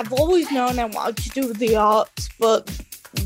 I've 0.00 0.14
always 0.14 0.50
known 0.50 0.78
I 0.78 0.86
wanted 0.86 1.18
to 1.24 1.28
do 1.28 1.52
the 1.52 1.76
arts, 1.76 2.30
but 2.38 2.64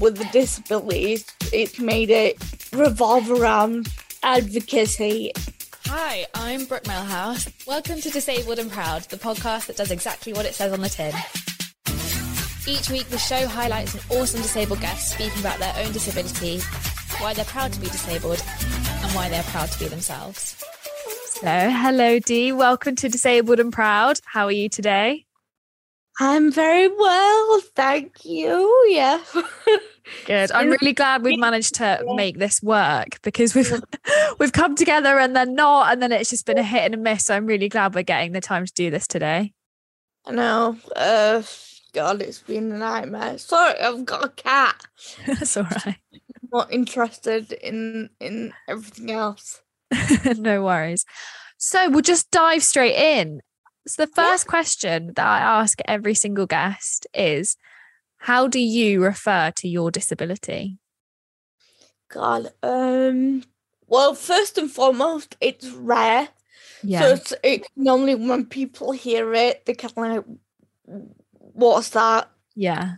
with 0.01 0.19
the 0.19 0.29
disabilities, 0.33 1.25
it's 1.53 1.79
made 1.79 2.11
it 2.11 2.37
revolve 2.73 3.31
around 3.31 3.87
advocacy. 4.25 5.31
Hi, 5.85 6.27
I'm 6.35 6.65
Brooke 6.65 6.89
Melhouse. 6.89 7.49
Welcome 7.65 8.01
to 8.01 8.11
Disabled 8.11 8.59
and 8.59 8.73
Proud, 8.73 9.03
the 9.03 9.17
podcast 9.17 9.67
that 9.67 9.77
does 9.77 9.93
exactly 9.93 10.33
what 10.33 10.47
it 10.47 10.55
says 10.57 10.73
on 10.73 10.81
the 10.81 10.89
tin. 10.89 11.15
Each 12.67 12.91
week, 12.91 13.07
the 13.07 13.19
show 13.19 13.47
highlights 13.47 13.95
an 13.95 14.01
awesome 14.11 14.43
disabled 14.43 14.81
guest 14.81 15.13
speaking 15.13 15.39
about 15.39 15.61
their 15.61 15.75
own 15.79 15.93
disability, 15.93 16.59
why 17.19 17.35
they're 17.35 17.45
proud 17.45 17.73
to 17.73 17.81
be 17.81 17.87
disabled, 17.87 18.43
and 18.43 19.13
why 19.13 19.29
they're 19.29 19.45
proud 19.45 19.71
to 19.71 19.79
be 19.79 19.87
themselves. 19.87 20.61
So, 21.35 21.71
hello, 21.71 22.19
Dee. 22.19 22.51
Welcome 22.51 22.97
to 22.97 23.09
Disabled 23.09 23.61
and 23.61 23.73
Proud. 23.73 24.19
How 24.25 24.47
are 24.47 24.51
you 24.51 24.69
today? 24.69 25.25
I'm 26.21 26.53
very 26.53 26.89
well, 26.89 27.61
thank 27.75 28.25
you. 28.25 28.87
Yeah. 28.89 29.21
Good. 30.27 30.53
I'm 30.53 30.71
really 30.71 30.93
glad 30.93 31.23
we've 31.23 31.39
managed 31.39 31.75
to 31.77 32.05
make 32.15 32.39
this 32.39 32.63
work 32.63 33.21
because 33.23 33.55
we've 33.55 33.73
we've 34.39 34.53
come 34.53 34.77
together 34.77 35.19
and 35.19 35.35
then 35.35 35.55
not, 35.55 35.93
and 35.93 36.03
then 36.03 36.13
it's 36.13 36.31
just 36.31 36.47
been 36.47 36.59
a 36.59 36.63
hit 36.63 36.83
and 36.85 36.95
a 36.95 36.99
miss. 36.99 37.25
So 37.25 37.35
I'm 37.35 37.47
really 37.47 37.69
glad 37.69 37.95
we're 37.95 38.03
getting 38.03 38.33
the 38.33 38.41
time 38.41 38.67
to 38.67 38.73
do 38.73 38.91
this 38.91 39.07
today. 39.07 39.53
I 40.27 40.33
know. 40.33 40.77
Uh, 40.95 41.43
God, 41.93 42.23
it's 42.23 42.41
been 42.41 42.71
a 42.73 42.79
nightmare. 42.79 43.39
Sorry, 43.39 43.79
I've 43.81 44.05
got 44.05 44.25
a 44.25 44.29
cat. 44.29 44.77
That's 45.27 45.57
all 45.57 45.65
right. 45.65 45.97
Not 46.53 46.73
interested 46.73 47.53
in 47.53 48.11
in 48.21 48.53
everything 48.69 49.11
else. 49.11 49.63
no 50.37 50.63
worries. 50.63 51.05
So 51.57 51.89
we'll 51.89 52.03
just 52.03 52.31
dive 52.31 52.63
straight 52.63 52.97
in. 52.97 53.41
So 53.87 54.07
the 54.07 54.13
first 54.13 54.47
yeah. 54.47 54.51
question 54.51 55.13
that 55.15 55.27
I 55.27 55.41
ask 55.41 55.79
every 55.87 56.15
single 56.15 56.47
guest 56.47 57.07
is 57.13 57.57
how 58.19 58.49
do 58.49 58.59
you 58.59 59.03
refer 59.03 59.51
to 59.57 59.69
your 59.69 59.91
disability? 59.91 60.79
God, 62.11 62.53
um 62.63 63.43
well 63.87 64.15
first 64.15 64.57
and 64.59 64.71
foremost 64.71 65.37
it's 65.41 65.69
rare. 65.71 66.29
Yeah. 66.83 67.01
So 67.01 67.09
it's, 67.15 67.35
it's 67.43 67.69
normally 67.77 68.15
when 68.15 68.47
people 68.47 68.93
hear 68.93 69.35
it, 69.35 69.67
they 69.67 69.75
kind 69.75 69.93
of 69.97 70.25
like 70.87 71.09
what's 71.55 71.91
that? 71.91 72.31
Yeah. 72.55 72.95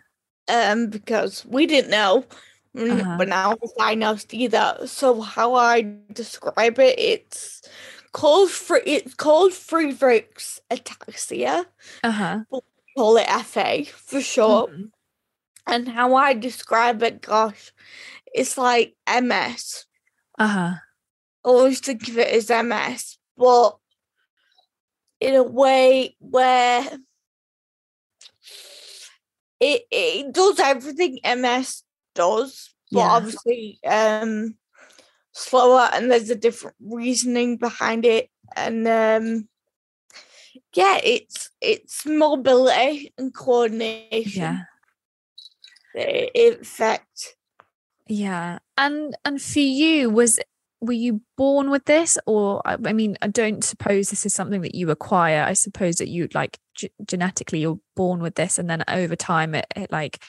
Um, 0.48 0.88
because 0.88 1.44
we 1.44 1.66
didn't 1.66 1.90
know 1.90 2.24
uh-huh. 2.76 3.16
when 3.16 3.32
I 3.32 3.48
was 3.48 3.72
diagnosed 3.76 4.32
either. 4.34 4.78
So 4.86 5.20
how 5.20 5.54
I 5.54 5.94
describe 6.12 6.78
it, 6.78 6.98
it's 6.98 7.62
called 8.16 8.50
free. 8.50 8.80
It's 8.86 9.12
called 9.12 9.52
Friedreich's 9.52 10.62
ataxia. 10.70 11.66
Uh 12.02 12.10
huh. 12.10 12.38
Call 12.96 13.18
it 13.18 13.28
FA 13.44 13.84
for 13.84 14.22
short. 14.22 14.72
Mm-hmm. 14.72 14.84
And 15.66 15.88
how 15.88 16.14
I 16.14 16.32
describe 16.32 17.02
it, 17.02 17.20
gosh, 17.20 17.72
it's 18.32 18.56
like 18.56 18.96
MS. 19.06 19.84
Uh 20.38 20.46
huh. 20.46 20.74
always 21.44 21.80
think 21.80 22.08
of 22.08 22.16
it 22.16 22.28
as 22.28 22.48
MS, 22.48 23.18
but 23.36 23.76
in 25.20 25.34
a 25.34 25.42
way 25.42 26.16
where 26.18 26.88
it 29.60 29.82
it 29.90 30.32
does 30.32 30.58
everything 30.58 31.18
MS 31.22 31.82
does, 32.14 32.70
but 32.90 33.00
yeah. 33.00 33.10
obviously 33.10 33.78
um 33.86 34.54
slower 35.36 35.90
and 35.92 36.10
there's 36.10 36.30
a 36.30 36.36
different 36.36 36.76
reasoning 36.80 37.56
behind 37.56 38.04
it. 38.04 38.30
And 38.54 38.86
um 38.88 39.48
yeah 40.74 40.98
it's 41.02 41.50
it's 41.60 42.06
mobility 42.06 43.12
and 43.18 43.34
coordination 43.34 44.64
yeah. 45.94 46.26
in 46.34 46.64
fact 46.64 47.36
yeah. 48.08 48.58
And 48.78 49.16
and 49.24 49.40
for 49.42 49.60
you 49.60 50.10
was 50.10 50.38
were 50.80 50.92
you 50.92 51.20
born 51.36 51.70
with 51.70 51.84
this? 51.86 52.18
Or 52.26 52.62
i 52.64 52.76
mean 52.76 53.16
i 53.22 53.26
don't 53.26 53.64
suppose 53.64 54.10
this 54.10 54.26
is 54.26 54.34
something 54.34 54.62
that 54.62 54.74
you 54.74 54.90
acquire. 54.90 55.42
I 55.42 55.54
suppose 55.54 55.96
that 55.96 56.08
you 56.08 56.28
like 56.34 56.58
g- 56.76 56.90
genetically 57.04 57.60
you're 57.60 57.80
born 57.94 58.20
with 58.20 58.34
this 58.36 58.58
and 58.58 58.68
then 58.70 58.84
over 58.88 59.16
time 59.16 59.54
it, 59.54 59.66
it 59.74 59.90
like 59.90 60.22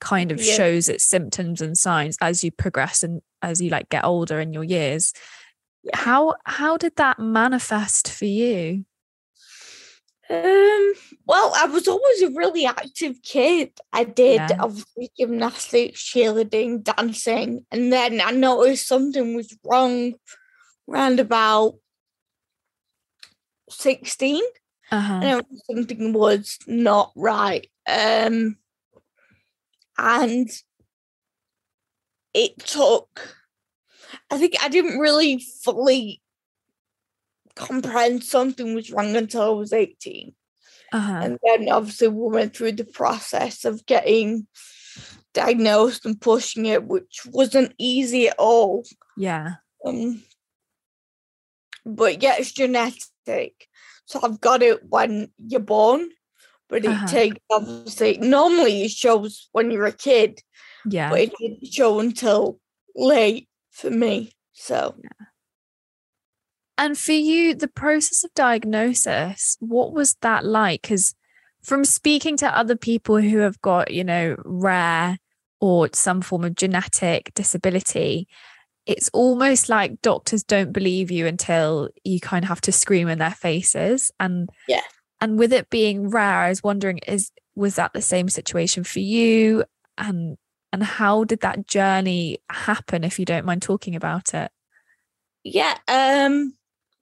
kind 0.00 0.30
of 0.30 0.40
yeah. 0.40 0.54
shows 0.54 0.88
its 0.88 1.04
symptoms 1.04 1.60
and 1.60 1.76
signs 1.76 2.16
as 2.20 2.44
you 2.44 2.52
progress 2.52 3.02
and 3.02 3.20
as 3.42 3.60
you 3.60 3.70
like 3.70 3.88
get 3.88 4.04
older 4.04 4.40
in 4.40 4.52
your 4.52 4.64
years 4.64 5.12
how 5.94 6.34
how 6.44 6.76
did 6.76 6.94
that 6.96 7.18
manifest 7.18 8.10
for 8.10 8.24
you 8.24 8.84
um 10.30 10.92
well 11.26 11.52
i 11.56 11.64
was 11.66 11.88
always 11.88 12.22
a 12.22 12.30
really 12.30 12.66
active 12.66 13.16
kid 13.22 13.70
i 13.92 14.04
did 14.04 14.36
yeah. 14.36 14.56
obviously 14.60 15.10
gymnastics 15.18 16.02
cheerleading 16.02 16.82
dancing 16.82 17.64
and 17.70 17.92
then 17.92 18.20
i 18.20 18.30
noticed 18.30 18.86
something 18.86 19.34
was 19.34 19.56
wrong 19.64 20.12
around 20.88 21.18
about 21.18 21.74
16 23.70 24.42
uh-huh. 24.90 25.20
and 25.22 25.44
something 25.70 26.12
was 26.12 26.58
not 26.66 27.12
right 27.16 27.70
um 27.86 28.56
and 29.96 30.50
it 32.38 32.56
took 32.58 33.36
i 34.30 34.38
think 34.38 34.54
i 34.62 34.68
didn't 34.68 34.98
really 34.98 35.44
fully 35.62 36.22
comprehend 37.56 38.22
something 38.22 38.74
was 38.74 38.92
wrong 38.92 39.16
until 39.16 39.42
i 39.42 39.48
was 39.48 39.72
18 39.72 40.32
uh-huh. 40.92 41.20
and 41.22 41.38
then 41.44 41.68
obviously 41.68 42.06
we 42.06 42.28
went 42.28 42.56
through 42.56 42.72
the 42.72 42.84
process 42.84 43.64
of 43.64 43.84
getting 43.86 44.46
diagnosed 45.34 46.06
and 46.06 46.20
pushing 46.20 46.66
it 46.66 46.84
which 46.84 47.22
wasn't 47.26 47.74
easy 47.78 48.28
at 48.28 48.38
all 48.38 48.84
yeah 49.16 49.54
um 49.84 50.22
but 51.84 52.22
yeah 52.22 52.36
it's 52.38 52.52
genetic 52.52 53.68
so 54.04 54.20
i've 54.22 54.40
got 54.40 54.62
it 54.62 54.84
when 54.88 55.28
you're 55.38 55.60
born 55.60 56.08
but 56.68 56.84
it 56.84 56.90
uh-huh. 56.90 57.06
takes 57.06 57.36
obviously 57.50 58.18
normally 58.18 58.84
it 58.84 58.90
shows 58.90 59.48
when 59.52 59.70
you're 59.70 59.86
a 59.86 59.92
kid. 59.92 60.40
Yeah. 60.86 61.10
But 61.10 61.20
it 61.20 61.32
didn't 61.38 61.66
show 61.72 62.00
until 62.00 62.58
late 62.94 63.48
for 63.70 63.90
me. 63.90 64.32
So 64.52 64.94
yeah. 65.02 65.26
And 66.76 66.96
for 66.96 67.12
you, 67.12 67.54
the 67.54 67.68
process 67.68 68.22
of 68.22 68.32
diagnosis, 68.34 69.56
what 69.58 69.92
was 69.92 70.16
that 70.22 70.44
like? 70.44 70.82
Because 70.82 71.14
from 71.60 71.84
speaking 71.84 72.36
to 72.36 72.56
other 72.56 72.76
people 72.76 73.20
who 73.20 73.38
have 73.38 73.60
got, 73.60 73.92
you 73.92 74.04
know, 74.04 74.36
rare 74.44 75.18
or 75.60 75.88
some 75.92 76.20
form 76.20 76.44
of 76.44 76.54
genetic 76.54 77.32
disability, 77.34 78.28
it's 78.86 79.10
almost 79.12 79.68
like 79.68 80.00
doctors 80.02 80.44
don't 80.44 80.72
believe 80.72 81.10
you 81.10 81.26
until 81.26 81.88
you 82.04 82.20
kind 82.20 82.44
of 82.44 82.48
have 82.48 82.60
to 82.60 82.72
scream 82.72 83.08
in 83.08 83.18
their 83.18 83.32
faces. 83.32 84.12
And 84.20 84.48
yeah, 84.68 84.82
and 85.20 85.38
with 85.38 85.52
it 85.52 85.70
being 85.70 86.08
rare 86.08 86.40
i 86.42 86.48
was 86.48 86.62
wondering 86.62 86.98
is 87.06 87.30
was 87.54 87.76
that 87.76 87.92
the 87.92 88.02
same 88.02 88.28
situation 88.28 88.84
for 88.84 89.00
you 89.00 89.64
and 89.96 90.36
and 90.72 90.82
how 90.82 91.24
did 91.24 91.40
that 91.40 91.66
journey 91.66 92.38
happen 92.50 93.04
if 93.04 93.18
you 93.18 93.24
don't 93.24 93.46
mind 93.46 93.62
talking 93.62 93.96
about 93.96 94.34
it? 94.34 94.50
Yeah 95.44 95.76
um 95.88 96.54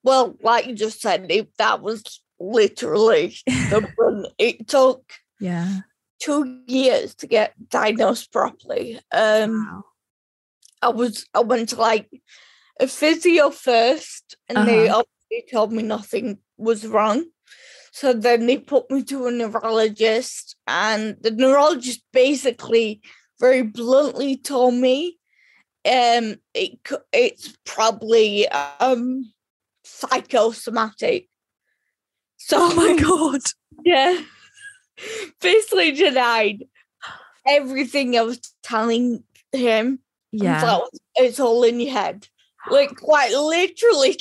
well 0.02 0.36
like 0.42 0.66
you 0.66 0.74
just 0.74 1.00
said 1.00 1.26
it, 1.30 1.48
that 1.58 1.82
was 1.82 2.20
literally 2.38 3.36
the 3.46 3.88
run. 3.98 4.26
It 4.38 4.68
took 4.68 5.02
yeah. 5.40 5.80
two 6.20 6.60
years 6.66 7.14
to 7.16 7.26
get 7.26 7.54
diagnosed 7.68 8.32
properly. 8.32 9.00
Um 9.12 9.66
wow. 9.66 9.84
i 10.82 10.88
was 10.88 11.26
i 11.34 11.40
went 11.40 11.70
to 11.70 11.76
like 11.76 12.08
a 12.78 12.86
physio 12.86 13.50
first 13.50 14.36
and 14.48 14.58
uh-huh. 14.58 14.66
they 14.66 14.88
obviously 14.88 15.50
told 15.50 15.72
me 15.72 15.82
nothing 15.82 16.38
was 16.56 16.86
wrong. 16.86 17.24
So 17.92 18.12
then 18.12 18.46
they 18.46 18.58
put 18.58 18.90
me 18.90 19.02
to 19.04 19.26
a 19.26 19.30
neurologist, 19.30 20.54
and 20.66 21.16
the 21.22 21.30
neurologist 21.30 22.02
basically 22.12 23.00
very 23.38 23.62
bluntly 23.62 24.36
told 24.36 24.74
me 24.74 25.18
um 25.84 26.36
it 26.54 26.78
it's 27.12 27.56
probably 27.64 28.48
um 28.48 29.32
psychosomatic. 29.84 31.28
So 32.36 32.56
oh 32.60 32.74
my 32.74 32.96
god. 33.02 33.40
Yeah. 33.84 34.20
Basically 35.40 35.92
denied 35.92 36.64
everything 37.46 38.16
I 38.16 38.22
was 38.22 38.40
telling 38.62 39.22
him. 39.52 40.00
Yeah. 40.32 40.80
It's 41.16 41.40
all 41.40 41.62
in 41.62 41.80
your 41.80 41.92
head. 41.92 42.28
Like 42.68 42.96
quite 42.96 43.30
literally 43.30 44.18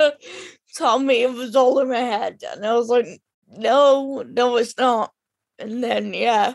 told 0.76 1.02
me 1.02 1.22
it 1.22 1.32
was 1.32 1.54
all 1.54 1.78
in 1.80 1.88
my 1.88 1.98
head. 1.98 2.42
And 2.50 2.66
I 2.66 2.74
was 2.74 2.88
like, 2.88 3.06
no, 3.48 4.22
no, 4.26 4.56
it's 4.56 4.76
not. 4.76 5.12
And 5.58 5.82
then, 5.82 6.12
yeah. 6.12 6.54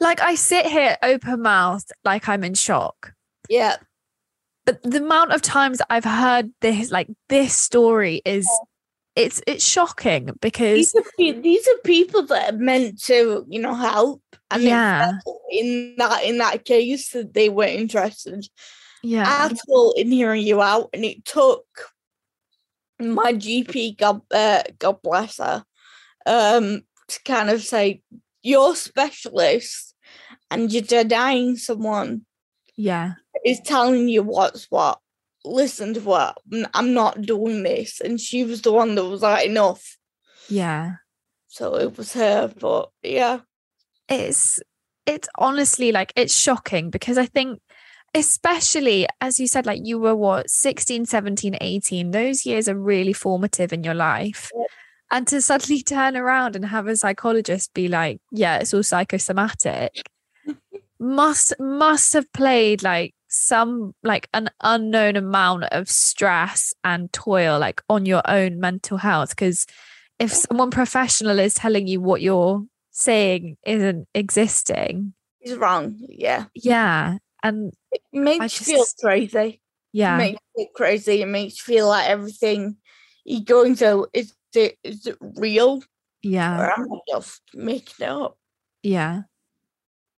Like 0.00 0.20
I 0.20 0.34
sit 0.34 0.66
here 0.66 0.96
open 1.02 1.42
mouthed, 1.42 1.92
like 2.04 2.28
I'm 2.28 2.44
in 2.44 2.54
shock. 2.54 3.12
Yeah. 3.48 3.76
But 4.64 4.82
the 4.82 4.98
amount 4.98 5.32
of 5.32 5.42
times 5.42 5.80
I've 5.88 6.04
heard 6.04 6.50
this, 6.60 6.90
like 6.90 7.08
this 7.28 7.54
story 7.54 8.20
is 8.24 8.48
it's 9.14 9.40
it's 9.46 9.66
shocking 9.66 10.36
because 10.40 10.92
these 10.92 10.94
are, 10.94 11.40
these 11.40 11.66
are 11.66 11.78
people 11.84 12.22
that 12.26 12.52
are 12.52 12.56
meant 12.56 13.02
to, 13.04 13.46
you 13.48 13.60
know, 13.60 13.74
help. 13.74 14.22
And 14.50 14.62
yeah, 14.62 15.18
in 15.50 15.94
that 15.98 16.24
in 16.24 16.38
that 16.38 16.64
case, 16.64 17.10
that 17.10 17.32
they 17.32 17.48
weren't 17.48 17.80
interested 17.80 18.46
yeah, 19.02 19.46
at 19.50 19.58
all 19.68 19.92
in 19.92 20.10
hearing 20.10 20.46
you 20.46 20.60
out, 20.60 20.90
and 20.92 21.04
it 21.04 21.24
took 21.24 21.64
my 22.98 23.32
GP, 23.32 23.96
God, 23.96 24.20
uh, 24.32 24.62
God 24.78 25.00
bless 25.02 25.38
her, 25.38 25.64
um, 26.26 26.82
to 27.08 27.22
kind 27.24 27.50
of 27.50 27.62
say 27.62 28.02
you're 28.46 28.76
specialist 28.76 29.94
and 30.50 30.72
you're 30.72 30.82
denying 30.82 31.56
someone 31.56 32.24
yeah, 32.76 33.14
is 33.44 33.60
telling 33.64 34.08
you 34.08 34.22
what's 34.22 34.66
what. 34.70 35.00
Listen 35.44 35.94
to 35.94 36.00
what 36.00 36.38
I'm 36.74 36.92
not 36.92 37.22
doing 37.22 37.62
this, 37.62 38.00
and 38.00 38.20
she 38.20 38.44
was 38.44 38.62
the 38.62 38.72
one 38.72 38.94
that 38.96 39.04
was 39.04 39.22
like 39.22 39.46
enough. 39.46 39.96
yeah. 40.48 40.96
So 41.48 41.76
it 41.76 41.96
was 41.96 42.12
her, 42.14 42.52
but 42.58 42.90
yeah, 43.02 43.40
it's 44.08 44.60
it's 45.06 45.28
honestly 45.38 45.92
like 45.92 46.12
it's 46.16 46.34
shocking 46.34 46.90
because 46.90 47.16
I 47.16 47.26
think 47.26 47.60
especially 48.14 49.06
as 49.20 49.38
you 49.38 49.46
said 49.46 49.66
like 49.66 49.80
you 49.84 49.98
were 49.98 50.16
what 50.16 50.48
16 50.48 51.04
17 51.04 51.56
18 51.60 52.10
those 52.12 52.46
years 52.46 52.68
are 52.68 52.78
really 52.78 53.12
formative 53.12 53.72
in 53.72 53.84
your 53.84 53.94
life. 53.94 54.50
And 55.10 55.26
to 55.26 55.40
suddenly 55.40 55.82
turn 55.82 56.16
around 56.16 56.56
and 56.56 56.64
have 56.66 56.86
a 56.86 56.96
psychologist 56.96 57.72
be 57.74 57.88
like 57.88 58.20
yeah 58.30 58.58
it's 58.58 58.74
all 58.74 58.82
psychosomatic 58.82 60.02
must 60.98 61.52
must 61.60 62.12
have 62.12 62.30
played 62.32 62.82
like 62.82 63.14
some 63.28 63.94
like 64.02 64.28
an 64.32 64.48
unknown 64.62 65.16
amount 65.16 65.64
of 65.64 65.88
stress 65.88 66.72
and 66.84 67.12
toil 67.12 67.58
like 67.58 67.82
on 67.88 68.06
your 68.06 68.22
own 68.26 68.58
mental 68.58 68.96
health 68.96 69.30
because 69.30 69.66
if 70.18 70.32
someone 70.32 70.70
professional 70.70 71.38
is 71.38 71.52
telling 71.52 71.86
you 71.86 72.00
what 72.00 72.22
you're 72.22 72.64
saying 72.92 73.56
isn't 73.66 74.08
existing 74.14 75.12
he's 75.40 75.56
wrong. 75.56 75.96
Yeah, 76.08 76.46
yeah 76.54 77.18
and 77.42 77.72
it 77.92 78.00
makes 78.12 78.60
you 78.60 78.66
feel 78.66 78.82
just- 78.82 78.98
crazy. 78.98 79.38
It 79.38 79.60
yeah 79.92 80.16
makes 80.16 80.40
you 80.56 80.64
feel 80.64 80.72
crazy. 80.74 81.22
It 81.22 81.26
makes 81.26 81.58
you 81.58 81.74
feel 81.74 81.88
like 81.88 82.08
everything 82.08 82.76
you're 83.24 83.44
going 83.44 83.76
through 83.76 84.06
is 84.12 84.32
it 84.56 84.78
is 84.82 85.06
it 85.06 85.16
real 85.20 85.82
yeah 86.22 86.58
or 86.60 86.78
am 86.78 86.92
I 86.92 86.98
just 87.08 87.42
making 87.54 88.06
it 88.06 88.10
up? 88.10 88.36
yeah 88.82 89.22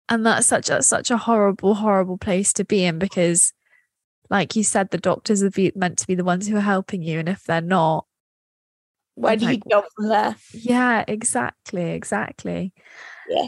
and 0.10 0.26
that's 0.26 0.48
such 0.48 0.70
a 0.70 0.82
such 0.82 1.12
a 1.12 1.18
horrible 1.18 1.76
horrible 1.76 2.18
place 2.18 2.54
to 2.54 2.64
be 2.66 2.84
in 2.86 2.98
because 3.00 3.52
like 4.30 4.56
you 4.56 4.64
said 4.64 4.90
the 4.92 4.98
doctors 4.98 5.42
are 5.44 5.50
be, 5.50 5.72
meant 5.76 5.98
to 6.00 6.08
be 6.08 6.16
the 6.16 6.24
ones 6.24 6.48
who 6.48 6.56
are 6.58 6.62
helping 6.62 7.02
you 7.02 7.20
and 7.20 7.30
if 7.30 7.44
they're 7.44 7.62
not 7.62 8.06
Where 9.16 9.36
do 9.36 9.46
you 9.46 9.52
Like- 9.52 9.64
go 9.70 9.84
from 9.96 10.10
there? 10.10 10.36
yeah 10.54 11.04
exactly 11.08 11.92
exactly 11.92 12.74
Yeah. 13.30 13.48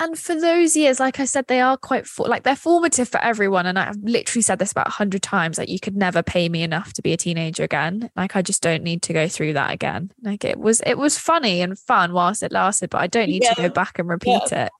And 0.00 0.18
for 0.18 0.34
those 0.34 0.74
years 0.76 0.98
like 0.98 1.20
i 1.20 1.24
said 1.24 1.46
they 1.46 1.60
are 1.60 1.76
quite 1.76 2.06
for, 2.06 2.26
like 2.26 2.42
they're 2.42 2.56
formative 2.56 3.08
for 3.08 3.20
everyone. 3.22 3.66
And 3.66 3.78
i've 3.78 3.96
literally 4.02 4.42
said 4.42 4.58
this 4.58 4.72
about 4.72 4.88
a 4.88 4.92
hundred 4.92 5.22
times 5.22 5.58
like 5.58 5.68
you 5.68 5.78
could 5.78 5.96
never 5.96 6.22
pay 6.22 6.48
me 6.48 6.62
enough 6.62 6.92
to 6.94 7.02
be 7.02 7.12
a 7.12 7.16
teenager 7.16 7.62
again. 7.62 8.10
Like 8.16 8.34
i 8.34 8.42
just 8.42 8.62
don't 8.62 8.82
need 8.82 9.02
to 9.02 9.12
go 9.12 9.28
through 9.28 9.52
that 9.52 9.72
again. 9.72 10.10
Like 10.22 10.44
it 10.44 10.58
was 10.58 10.80
it 10.86 10.98
was 10.98 11.18
funny 11.18 11.60
and 11.60 11.78
fun 11.78 12.12
whilst 12.12 12.42
it 12.42 12.50
lasted 12.50 12.90
but 12.90 13.02
i 13.02 13.06
don't 13.06 13.28
need 13.28 13.42
to 13.42 13.54
go 13.54 13.68
back 13.68 13.98
and 13.98 14.08
repeat 14.08 14.50
it. 14.50 14.72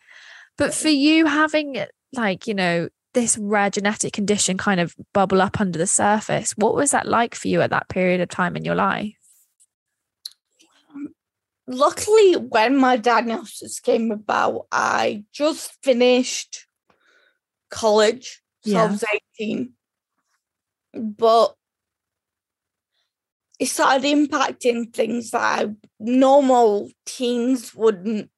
But 0.56 0.74
for 0.74 0.88
you 0.88 1.26
having 1.26 1.84
like 2.14 2.46
you 2.46 2.54
know 2.54 2.88
this 3.12 3.36
rare 3.38 3.70
genetic 3.70 4.12
condition 4.12 4.56
kind 4.56 4.80
of 4.80 4.94
bubble 5.12 5.42
up 5.42 5.60
under 5.60 5.78
the 5.78 5.86
surface 5.86 6.52
what 6.52 6.74
was 6.74 6.92
that 6.92 7.06
like 7.06 7.34
for 7.34 7.48
you 7.48 7.60
at 7.60 7.70
that 7.70 7.88
period 7.88 8.20
of 8.20 8.28
time 8.28 8.56
in 8.56 8.64
your 8.64 8.74
life 8.74 9.19
luckily 11.70 12.34
when 12.34 12.76
my 12.76 12.96
diagnosis 12.96 13.78
came 13.78 14.10
about 14.10 14.66
i 14.72 15.24
just 15.32 15.72
finished 15.84 16.66
college 17.70 18.42
so 18.64 18.76
i 18.76 18.86
was 18.86 19.04
18 19.38 19.72
but 20.94 21.54
it 23.60 23.66
started 23.66 24.02
impacting 24.04 24.92
things 24.92 25.30
that 25.30 25.40
I, 25.40 25.70
normal 26.00 26.90
teens 27.06 27.74
wouldn't 27.74 28.30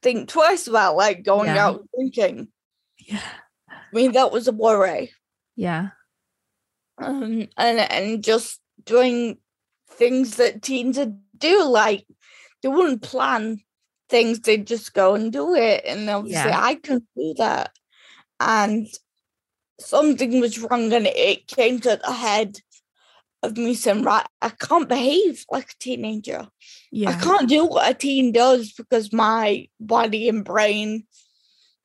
think 0.00 0.28
twice 0.28 0.66
about 0.66 0.96
like 0.96 1.24
going 1.24 1.48
Yeah. 1.48 1.66
out 1.66 1.88
drinking. 1.94 2.48
Yeah. 2.98 3.20
I 3.68 3.74
mean 3.92 4.12
that 4.12 4.30
was 4.32 4.46
a 4.48 4.52
worry. 4.52 5.10
Yeah. 5.56 5.88
Um, 6.98 7.48
and 7.56 7.78
and 7.80 8.22
just 8.24 8.60
doing 8.84 9.38
things 9.90 10.36
that 10.36 10.62
teens 10.62 10.96
would 10.98 11.20
do. 11.36 11.64
Like 11.64 12.06
they 12.62 12.68
wouldn't 12.68 13.02
plan 13.02 13.60
things; 14.08 14.40
they'd 14.40 14.66
just 14.66 14.92
go 14.94 15.14
and 15.14 15.32
do 15.32 15.54
it. 15.54 15.84
And 15.84 16.08
obviously, 16.10 16.50
Yeah. 16.50 16.60
I 16.62 16.74
couldn't 16.76 17.08
do 17.16 17.34
that. 17.38 17.72
And 18.38 18.88
something 19.78 20.40
was 20.40 20.58
wrong, 20.58 20.92
and 20.92 21.06
it 21.06 21.46
came 21.46 21.80
to 21.80 22.00
the 22.02 22.12
head 22.12 22.58
of 23.42 23.56
me 23.56 23.74
saying, 23.74 24.02
"Right, 24.02 24.26
I 24.42 24.50
can't 24.50 24.88
behave 24.88 25.44
like 25.50 25.70
a 25.70 25.78
teenager. 25.78 26.48
I 27.06 27.12
can't 27.14 27.48
do 27.48 27.64
what 27.64 27.90
a 27.90 27.94
teen 27.94 28.32
does 28.32 28.72
because 28.72 29.12
my 29.12 29.68
body 29.78 30.28
and 30.28 30.44
brain 30.44 31.06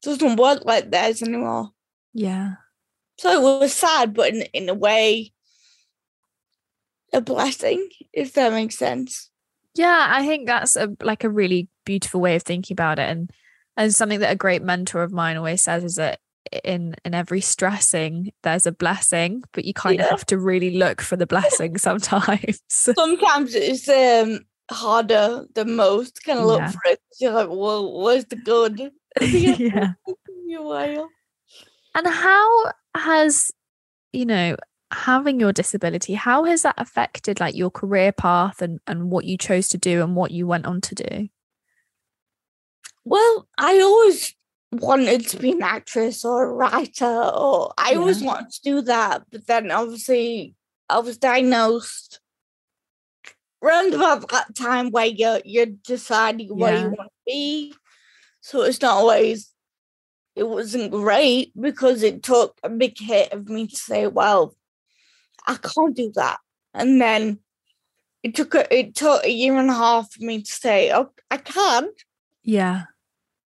doesn't 0.01 0.36
work 0.36 0.66
like 0.66 0.92
theirs 0.92 1.22
anymore." 1.22 1.72
yeah 2.13 2.56
So 3.18 3.31
it 3.31 3.42
was 3.62 3.74
sad, 3.74 4.13
but 4.13 4.33
in, 4.33 4.42
in 4.54 4.68
a 4.69 4.74
way, 4.74 5.31
a 7.13 7.22
blessing, 7.22 7.89
if 8.12 8.33
that 8.33 8.51
makes 8.51 8.77
sense. 8.77 9.30
Yeah, 9.75 10.07
I 10.10 10.25
think 10.25 10.48
that's 10.48 10.75
a 10.75 10.95
like 11.01 11.24
a 11.24 11.30
really 11.30 11.68
beautiful 11.86 12.22
way 12.22 12.36
of 12.36 12.44
thinking 12.44 12.74
about 12.75 13.00
it, 13.00 13.10
and 13.10 13.30
and 13.77 13.94
something 13.94 14.19
that 14.22 14.31
a 14.31 14.36
great 14.36 14.62
mentor 14.62 15.04
of 15.04 15.12
mine 15.12 15.38
always 15.38 15.62
says 15.63 15.83
is 15.83 15.95
that 15.95 16.19
in 16.63 16.95
in 17.04 17.13
every 17.13 17.42
stressing 17.42 18.31
there's 18.44 18.66
a 18.66 18.72
blessing, 18.72 19.44
but 19.51 19.66
you 19.66 19.74
kind 19.74 20.00
of 20.00 20.10
have 20.10 20.25
to 20.27 20.38
really 20.38 20.77
look 20.77 21.01
for 21.01 21.16
the 21.18 21.27
blessing 21.27 21.77
sometimes. 21.89 22.62
Sometimes 22.69 23.54
it's 23.56 23.88
um 23.89 24.39
harder 24.72 25.45
than 25.56 25.75
most 25.75 26.24
kind 26.24 26.39
of 26.39 26.45
look 26.45 26.60
Yeah. 26.60 26.72
for 26.72 26.81
it. 26.86 27.00
You're 27.19 27.33
like, 27.33 27.50
well, 27.50 28.01
where's 28.01 28.25
the 28.25 28.36
good? 28.38 28.92
yeah. 29.22 29.94
And 31.95 32.07
how 32.07 32.72
has 32.95 33.51
you 34.13 34.25
know 34.25 34.56
having 34.92 35.40
your 35.40 35.52
disability 35.52 36.13
how 36.13 36.44
has 36.44 36.62
that 36.62 36.75
affected 36.77 37.39
like 37.39 37.56
your 37.56 37.72
career 37.72 38.12
path 38.12 38.62
and 38.62 38.80
and 38.86 39.10
what 39.10 39.25
you 39.25 39.38
chose 39.38 39.68
to 39.68 39.77
do 39.77 40.01
and 40.04 40.15
what 40.15 40.32
you 40.32 40.46
went 40.48 40.65
on 40.65 40.80
to 40.82 40.96
do? 40.96 41.27
Well, 43.04 43.48
I 43.58 43.80
always 43.82 44.34
wanted 44.72 45.27
to 45.27 45.38
be 45.38 45.51
an 45.51 45.62
actress 45.62 46.25
or 46.25 46.44
a 46.46 46.54
writer, 46.54 47.06
or 47.06 47.74
I 47.77 47.96
always 47.96 48.22
wanted 48.22 48.51
to 48.51 48.62
do 48.62 48.82
that. 48.84 49.24
But 49.32 49.46
then 49.48 49.70
obviously, 49.72 50.56
I 50.89 51.00
was 51.00 51.18
diagnosed 51.18 52.20
around 53.62 53.94
about 53.94 54.27
that 54.30 54.56
time 54.56 54.92
where 54.92 55.06
you're, 55.06 55.39
you're 55.46 55.68
deciding 55.68 56.50
where 56.50 56.74
Yeah. 56.74 56.82
you 56.82 56.89
want 56.89 57.10
to 57.10 57.25
be. 57.27 57.74
So 58.42 58.63
it's 58.63 58.82
not 58.82 58.98
always, 58.98 59.51
it 60.36 60.48
wasn't 60.48 60.92
great 60.92 61.51
because 61.60 62.04
it 62.04 62.24
took 62.24 62.58
a 62.63 62.70
big 62.70 62.98
hit 63.00 63.34
of 63.34 63.50
me 63.50 63.68
to 63.68 63.75
say, 63.75 64.08
well, 64.08 64.56
I 65.48 65.56
can't 65.56 65.96
do 65.96 66.12
that. 66.16 66.40
And 66.74 67.00
then 67.02 67.40
it 68.24 68.36
took 68.36 68.56
a, 68.56 68.74
it 68.75 68.96
took 68.96 69.24
a 69.24 69.30
year 69.32 69.56
and 69.58 69.70
a 69.70 69.74
half 69.74 70.12
for 70.12 70.24
me 70.24 70.42
to 70.42 70.52
say, 70.52 70.92
oh, 70.92 71.12
I 71.30 71.38
can 71.38 71.90
Yeah. 72.44 72.84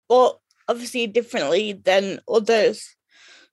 but 0.08 0.38
obviously 0.68 1.06
differently 1.06 1.72
than 1.72 2.20
others. 2.28 2.96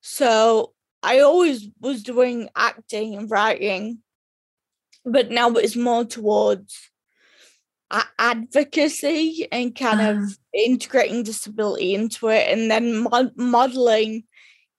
So 0.02 0.74
I 1.04 1.20
always 1.20 1.68
was 1.82 2.04
doing 2.04 2.50
acting 2.56 3.16
and 3.16 3.30
writing, 3.30 4.00
but 5.06 5.30
now 5.32 5.50
it's 5.54 5.76
more 5.76 6.06
towards 6.06 6.90
advocacy 8.18 9.48
and 9.52 9.76
kind 9.76 10.02
Ah. 10.02 10.10
of 10.24 10.38
integrating 10.54 11.24
disability 11.24 11.96
into 11.96 12.28
it. 12.30 12.48
And 12.50 12.70
then 12.70 13.04
mod- 13.04 13.36
modeling 13.36 14.24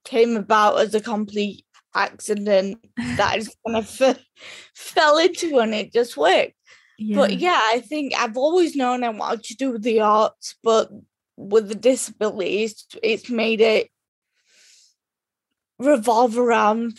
came 0.04 0.36
about 0.36 0.78
as 0.80 0.94
a 0.94 1.00
complete 1.00 1.64
accident 1.94 2.78
that 3.16 3.32
I 3.32 3.36
just 3.38 3.56
kind 3.66 3.76
of 3.78 4.00
f- 4.00 4.24
fell 4.74 5.18
into 5.18 5.58
and 5.58 5.74
it 5.74 5.92
just 5.92 6.16
worked. 6.16 6.54
But 7.14 7.38
yeah, 7.38 7.58
I 7.62 7.80
think 7.80 8.14
I've 8.18 8.36
always 8.36 8.76
known 8.76 9.04
I 9.04 9.08
wanted 9.10 9.44
to 9.44 9.54
do 9.54 9.78
the 9.78 10.00
arts, 10.00 10.54
but 10.62 10.90
with 11.36 11.68
the 11.68 11.74
disabilities, 11.74 12.86
it's 13.02 13.30
made 13.30 13.60
it 13.60 13.90
revolve 15.78 16.36
around 16.38 16.98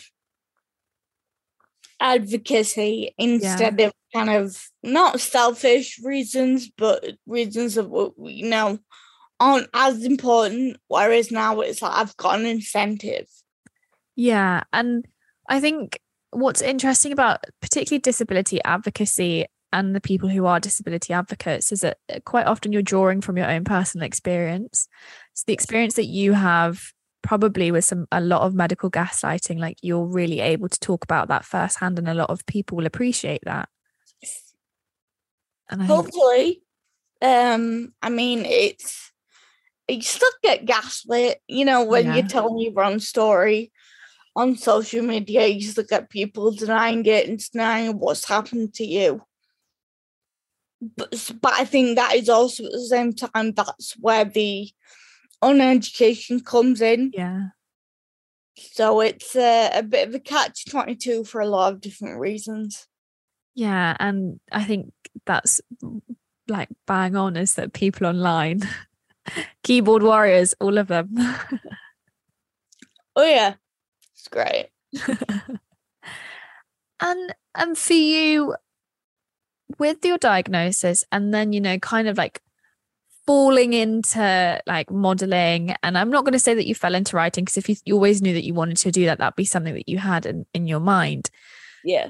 advocacy 2.00 3.14
instead 3.16 3.80
of 3.80 3.92
kind 4.12 4.28
of 4.30 4.60
not 4.82 5.20
selfish 5.20 6.00
reasons, 6.02 6.68
but 6.76 7.04
reasons 7.26 7.76
of 7.76 7.88
what 7.88 8.12
you 8.18 8.48
know 8.48 8.78
aren't 9.38 9.68
as 9.72 10.04
important. 10.04 10.78
Whereas 10.88 11.30
now 11.30 11.60
it's 11.60 11.80
like 11.80 11.92
I've 11.94 12.16
got 12.16 12.40
an 12.40 12.46
incentive. 12.46 13.28
Yeah. 14.16 14.62
And 14.72 15.06
I 15.48 15.60
think 15.60 16.00
what's 16.30 16.62
interesting 16.62 17.12
about 17.12 17.44
particularly 17.60 18.00
disability 18.00 18.62
advocacy 18.64 19.46
and 19.72 19.94
the 19.94 20.00
people 20.00 20.28
who 20.28 20.44
are 20.46 20.60
disability 20.60 21.12
advocates 21.12 21.72
is 21.72 21.80
that 21.80 21.98
uh, 22.12 22.20
quite 22.24 22.46
often 22.46 22.72
you're 22.72 22.82
drawing 22.82 23.20
from 23.20 23.38
your 23.38 23.50
own 23.50 23.64
personal 23.64 24.06
experience. 24.06 24.86
So 25.34 25.44
the 25.46 25.54
experience 25.54 25.94
that 25.94 26.06
you 26.06 26.34
have 26.34 26.82
probably 27.22 27.70
with 27.70 27.84
some 27.84 28.06
a 28.12 28.20
lot 28.20 28.42
of 28.42 28.54
medical 28.54 28.90
gaslighting, 28.90 29.58
like 29.58 29.78
you're 29.80 30.04
really 30.04 30.40
able 30.40 30.68
to 30.68 30.80
talk 30.80 31.04
about 31.04 31.28
that 31.28 31.44
firsthand, 31.44 31.98
and 31.98 32.08
a 32.08 32.14
lot 32.14 32.30
of 32.30 32.44
people 32.46 32.76
will 32.76 32.86
appreciate 32.86 33.42
that. 33.44 33.68
And 35.70 35.82
I 35.82 35.86
hopefully, 35.86 36.62
um, 37.22 37.94
I 38.02 38.10
mean, 38.10 38.44
it's 38.44 39.12
you 39.88 40.02
still 40.02 40.28
get 40.42 40.66
gaslit, 40.66 41.40
you 41.48 41.64
know, 41.64 41.84
when 41.84 42.06
yeah. 42.06 42.16
you're 42.16 42.28
telling 42.28 42.58
your 42.58 42.82
own 42.82 43.00
story 43.00 43.72
on 44.34 44.56
social 44.56 45.02
media, 45.02 45.46
you 45.46 45.60
just 45.60 45.76
look 45.76 45.92
at 45.92 46.10
people 46.10 46.52
denying 46.52 47.04
it 47.06 47.28
and 47.28 47.38
denying 47.50 47.98
what's 47.98 48.26
happened 48.26 48.74
to 48.74 48.84
you. 48.84 49.22
But, 50.96 51.30
but 51.40 51.52
I 51.52 51.64
think 51.64 51.96
that 51.96 52.14
is 52.14 52.28
also 52.28 52.64
at 52.64 52.72
the 52.72 52.80
same 52.80 53.12
time 53.12 53.52
that's 53.52 53.92
where 54.00 54.24
the 54.24 54.68
uneducation 55.42 56.44
comes 56.44 56.80
in. 56.80 57.12
Yeah. 57.14 57.48
So 58.56 59.00
it's 59.00 59.36
a, 59.36 59.70
a 59.74 59.82
bit 59.82 60.08
of 60.08 60.14
a 60.14 60.20
catch 60.20 60.66
22 60.66 61.24
for 61.24 61.40
a 61.40 61.46
lot 61.46 61.72
of 61.72 61.80
different 61.80 62.18
reasons. 62.18 62.86
Yeah. 63.54 63.96
And 64.00 64.40
I 64.50 64.64
think 64.64 64.92
that's 65.26 65.60
like 66.48 66.68
bang 66.86 67.16
on 67.16 67.36
is 67.36 67.54
that 67.54 67.72
people 67.72 68.06
online, 68.06 68.62
keyboard 69.62 70.02
warriors, 70.02 70.54
all 70.60 70.78
of 70.78 70.88
them. 70.88 71.14
oh, 73.16 73.24
yeah. 73.24 73.54
Great. 74.32 74.70
and 77.00 77.34
and 77.54 77.76
for 77.76 77.92
you 77.92 78.54
with 79.78 80.04
your 80.04 80.18
diagnosis 80.18 81.04
and 81.12 81.32
then 81.32 81.52
you 81.52 81.60
know 81.60 81.78
kind 81.78 82.08
of 82.08 82.16
like 82.16 82.40
falling 83.26 83.72
into 83.72 84.60
like 84.66 84.90
modeling 84.90 85.74
and 85.82 85.96
i'm 85.96 86.10
not 86.10 86.24
going 86.24 86.32
to 86.32 86.38
say 86.38 86.54
that 86.54 86.66
you 86.66 86.74
fell 86.74 86.94
into 86.94 87.16
writing 87.16 87.44
because 87.44 87.56
if 87.56 87.68
you, 87.68 87.76
you, 87.84 87.94
always 87.94 88.20
knew 88.20 88.34
that 88.34 88.44
you 88.44 88.52
wanted 88.52 88.76
to 88.76 88.90
do 88.90 89.04
that 89.04 89.18
that'd 89.18 89.36
be 89.36 89.44
something 89.44 89.74
that 89.74 89.88
you 89.88 89.98
had 89.98 90.26
in, 90.26 90.44
in 90.52 90.66
your 90.66 90.80
mind 90.80 91.30
yeah 91.84 92.08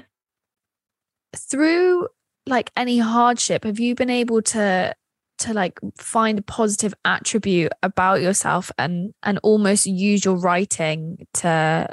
through 1.35 2.07
like 2.45 2.71
any 2.75 2.97
hardship 2.99 3.63
have 3.63 3.79
you 3.79 3.95
been 3.95 4.09
able 4.09 4.41
to 4.41 4.93
to 5.37 5.53
like 5.53 5.79
find 5.97 6.39
a 6.39 6.43
positive 6.43 6.93
attribute 7.05 7.71
about 7.81 8.21
yourself 8.21 8.71
and 8.77 9.13
and 9.23 9.39
almost 9.43 9.85
use 9.85 10.25
your 10.25 10.35
writing 10.35 11.27
to 11.33 11.87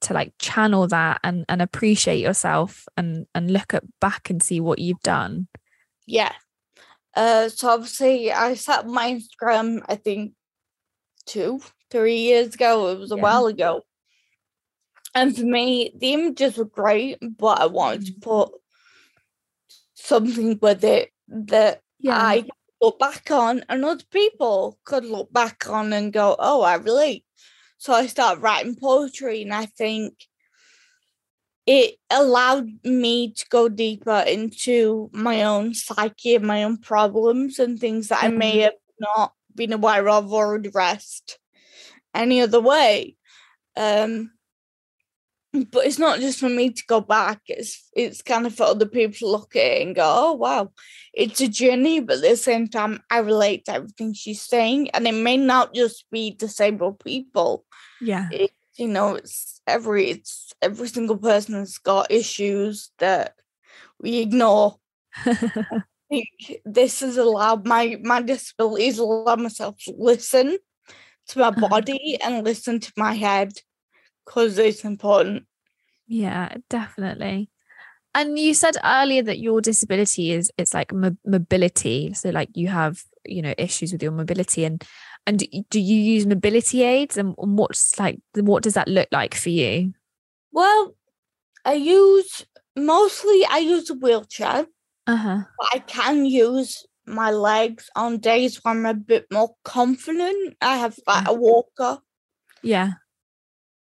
to 0.00 0.14
like 0.14 0.32
channel 0.38 0.86
that 0.88 1.20
and 1.22 1.44
and 1.48 1.60
appreciate 1.60 2.20
yourself 2.20 2.86
and 2.96 3.26
and 3.34 3.50
look 3.50 3.74
at 3.74 3.84
back 4.00 4.30
and 4.30 4.42
see 4.42 4.60
what 4.60 4.78
you've 4.78 5.00
done 5.00 5.46
yeah 6.06 6.32
uh, 7.14 7.48
so 7.48 7.68
obviously 7.70 8.32
I 8.32 8.54
set 8.54 8.86
my 8.86 9.18
Instagram, 9.20 9.82
I 9.88 9.96
think 9.96 10.32
two, 11.26 11.60
three 11.90 12.18
years 12.18 12.54
ago. 12.54 12.88
It 12.88 12.98
was 12.98 13.12
a 13.12 13.16
yeah. 13.16 13.22
while 13.22 13.46
ago. 13.46 13.82
And 15.14 15.36
for 15.36 15.44
me, 15.44 15.92
the 15.98 16.12
images 16.12 16.56
were 16.56 16.64
great, 16.64 17.18
but 17.20 17.60
I 17.60 17.66
wanted 17.66 18.06
to 18.06 18.12
mm. 18.12 18.22
put 18.22 18.52
something 19.94 20.58
with 20.62 20.84
it 20.84 21.10
that 21.28 21.80
yeah. 21.98 22.16
I 22.16 22.44
look 22.80 22.98
back 22.98 23.30
on 23.30 23.64
and 23.68 23.84
other 23.84 24.04
people 24.10 24.78
could 24.84 25.04
look 25.04 25.32
back 25.32 25.68
on 25.68 25.92
and 25.92 26.12
go, 26.12 26.36
oh, 26.38 26.62
I 26.62 26.76
relate. 26.76 27.24
So 27.80 27.94
I 27.94 28.08
started 28.08 28.42
writing 28.42 28.76
poetry 28.76 29.40
and 29.40 29.54
I 29.54 29.64
think 29.64 30.12
it 31.64 31.94
allowed 32.10 32.68
me 32.84 33.32
to 33.32 33.46
go 33.48 33.70
deeper 33.70 34.22
into 34.28 35.08
my 35.14 35.44
own 35.44 35.72
psyche 35.72 36.34
and 36.34 36.46
my 36.46 36.64
own 36.64 36.76
problems 36.76 37.58
and 37.58 37.80
things 37.80 38.08
that 38.08 38.18
mm-hmm. 38.18 38.34
I 38.34 38.36
may 38.36 38.52
mm-hmm. 38.52 38.60
have 38.60 38.72
not 39.00 39.32
been 39.54 39.72
aware 39.72 40.10
of 40.10 40.30
or 40.30 40.56
addressed 40.56 41.38
any 42.14 42.42
other 42.42 42.60
way. 42.60 43.16
Um, 43.78 44.30
but 45.52 45.84
it's 45.84 45.98
not 45.98 46.20
just 46.20 46.38
for 46.38 46.48
me 46.48 46.70
to 46.70 46.82
go 46.86 47.00
back, 47.00 47.40
it's 47.46 47.88
it's 47.94 48.22
kind 48.22 48.46
of 48.46 48.54
for 48.54 48.64
other 48.64 48.86
people 48.86 49.14
to 49.18 49.26
look 49.26 49.56
at 49.56 49.62
it 49.62 49.86
and 49.86 49.96
go, 49.96 50.04
oh 50.04 50.32
wow, 50.34 50.70
it's 51.12 51.40
a 51.40 51.48
journey, 51.48 52.00
but 52.00 52.16
at 52.16 52.22
the 52.22 52.36
same 52.36 52.68
time 52.68 53.02
I 53.10 53.18
relate 53.18 53.64
to 53.64 53.74
everything 53.74 54.12
she's 54.12 54.42
saying. 54.42 54.90
And 54.90 55.06
it 55.06 55.14
may 55.14 55.36
not 55.36 55.74
just 55.74 56.04
be 56.10 56.30
disabled 56.30 57.00
people. 57.00 57.64
Yeah. 58.00 58.28
It, 58.30 58.52
you 58.76 58.88
know, 58.88 59.16
it's 59.16 59.60
every 59.66 60.10
it's 60.10 60.52
every 60.62 60.88
single 60.88 61.16
person 61.16 61.54
has 61.54 61.78
got 61.78 62.10
issues 62.10 62.92
that 62.98 63.34
we 64.00 64.18
ignore. 64.18 64.76
I 65.26 65.82
think 66.08 66.28
this 66.64 67.00
has 67.00 67.16
allowed 67.16 67.66
my 67.66 67.98
my 68.02 68.22
disabilities 68.22 68.98
allowed 68.98 69.40
myself 69.40 69.76
to 69.84 69.94
listen 69.98 70.58
to 71.28 71.38
my 71.40 71.48
uh-huh. 71.48 71.68
body 71.68 72.18
and 72.22 72.44
listen 72.44 72.78
to 72.80 72.92
my 72.96 73.14
head 73.14 73.52
because 74.30 74.58
it's 74.58 74.84
important. 74.84 75.44
Yeah, 76.06 76.54
definitely. 76.68 77.50
And 78.14 78.38
you 78.38 78.54
said 78.54 78.76
earlier 78.84 79.22
that 79.24 79.40
your 79.40 79.60
disability 79.60 80.30
is 80.30 80.52
it's 80.56 80.72
like 80.72 80.92
mobility. 80.92 82.12
So 82.14 82.30
like 82.30 82.48
you 82.54 82.68
have 82.68 83.02
you 83.24 83.42
know 83.42 83.54
issues 83.58 83.92
with 83.92 84.02
your 84.02 84.12
mobility 84.12 84.64
and 84.64 84.82
and 85.26 85.42
do 85.68 85.80
you 85.80 85.96
use 85.96 86.26
mobility 86.26 86.82
aids 86.82 87.16
and 87.16 87.34
what's 87.36 87.98
like 87.98 88.20
what 88.34 88.62
does 88.62 88.74
that 88.74 88.88
look 88.88 89.08
like 89.10 89.34
for 89.34 89.50
you? 89.50 89.94
Well, 90.52 90.94
I 91.64 91.74
use 91.74 92.46
mostly 92.76 93.44
I 93.50 93.58
use 93.58 93.90
a 93.90 93.94
wheelchair. 93.94 94.66
Uh-huh. 95.08 95.40
I 95.72 95.80
can 95.80 96.24
use 96.24 96.86
my 97.04 97.32
legs 97.32 97.90
on 97.96 98.18
days 98.18 98.62
when 98.62 98.78
I'm 98.78 98.86
a 98.86 98.94
bit 98.94 99.26
more 99.32 99.54
confident. 99.64 100.56
I 100.60 100.76
have 100.76 100.98
like 101.06 101.26
a 101.26 101.34
walker. 101.34 101.98
Yeah. 102.62 102.92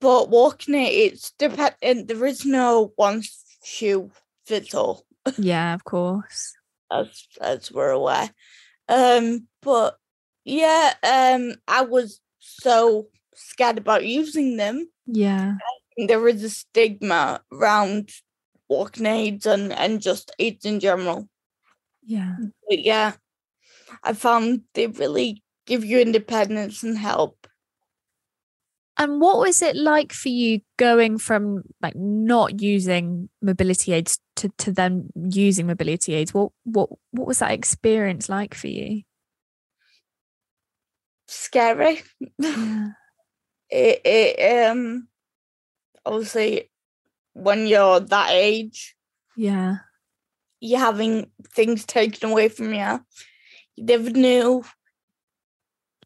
But 0.00 0.30
walking 0.30 0.74
it, 0.74 0.92
it's 0.92 1.32
dependent. 1.32 2.08
There 2.08 2.26
is 2.26 2.44
no 2.44 2.92
one 2.96 3.22
shoe 3.64 4.10
fits 4.46 4.74
all. 4.74 5.04
Yeah, 5.36 5.74
of 5.74 5.84
course. 5.92 6.54
as 6.90 7.26
as 7.40 7.72
we're 7.72 7.90
aware. 7.90 8.30
Um, 8.88 9.48
but 9.60 9.96
yeah, 10.44 10.94
um, 11.02 11.54
I 11.66 11.82
was 11.82 12.20
so 12.38 13.08
scared 13.34 13.78
about 13.78 14.04
using 14.04 14.56
them. 14.56 14.88
Yeah. 15.06 15.54
There 15.96 16.28
is 16.28 16.44
a 16.44 16.50
stigma 16.50 17.40
around 17.52 18.10
walking 18.68 19.06
aids 19.06 19.46
and, 19.46 19.72
and 19.72 20.00
just 20.00 20.30
aids 20.38 20.64
in 20.64 20.80
general. 20.80 21.28
Yeah. 22.04 22.36
But 22.68 22.80
yeah, 22.80 23.12
I 24.02 24.12
found 24.12 24.62
they 24.74 24.86
really 24.86 25.42
give 25.66 25.84
you 25.84 25.98
independence 25.98 26.82
and 26.82 26.96
help. 26.96 27.46
And 29.00 29.20
what 29.20 29.38
was 29.38 29.62
it 29.62 29.76
like 29.76 30.12
for 30.12 30.28
you 30.28 30.60
going 30.76 31.18
from 31.18 31.62
like 31.80 31.94
not 31.94 32.60
using 32.60 33.28
mobility 33.40 33.92
aids 33.92 34.18
to, 34.36 34.48
to 34.58 34.72
then 34.72 35.10
using 35.14 35.68
mobility 35.68 36.14
aids? 36.14 36.34
What 36.34 36.50
what 36.64 36.90
what 37.12 37.26
was 37.28 37.38
that 37.38 37.52
experience 37.52 38.28
like 38.28 38.54
for 38.54 38.66
you? 38.66 39.02
scary. 41.28 42.02
Yeah. 42.38 42.88
it, 43.70 44.00
it 44.04 44.66
um 44.66 45.08
obviously 46.04 46.70
when 47.34 47.66
you're 47.66 48.00
that 48.00 48.30
age, 48.32 48.96
yeah, 49.36 49.76
you're 50.60 50.80
having 50.80 51.30
things 51.52 51.84
taken 51.84 52.30
away 52.30 52.48
from 52.48 52.74
you. 52.74 53.00
You 53.76 53.84
never 53.84 54.10
knew 54.10 54.64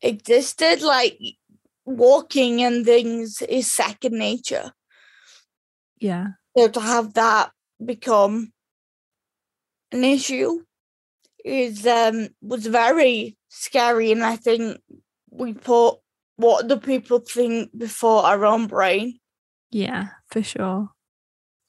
existed. 0.02 0.82
Like 0.82 1.18
walking 1.84 2.62
and 2.62 2.84
things 2.84 3.42
is 3.42 3.72
second 3.72 4.18
nature. 4.18 4.72
Yeah. 5.98 6.28
So 6.56 6.68
to 6.68 6.80
have 6.80 7.14
that 7.14 7.50
become 7.84 8.52
an 9.90 10.04
issue 10.04 10.62
is 11.44 11.86
um 11.86 12.28
was 12.40 12.66
very 12.66 13.36
scary 13.48 14.12
and 14.12 14.24
I 14.24 14.36
think 14.36 14.80
we 15.30 15.54
put 15.54 15.98
what 16.36 16.68
the 16.68 16.76
people 16.76 17.18
think 17.18 17.76
before 17.76 18.24
our 18.24 18.44
own 18.44 18.66
brain. 18.66 19.18
Yeah, 19.70 20.08
for 20.30 20.42
sure. 20.42 20.90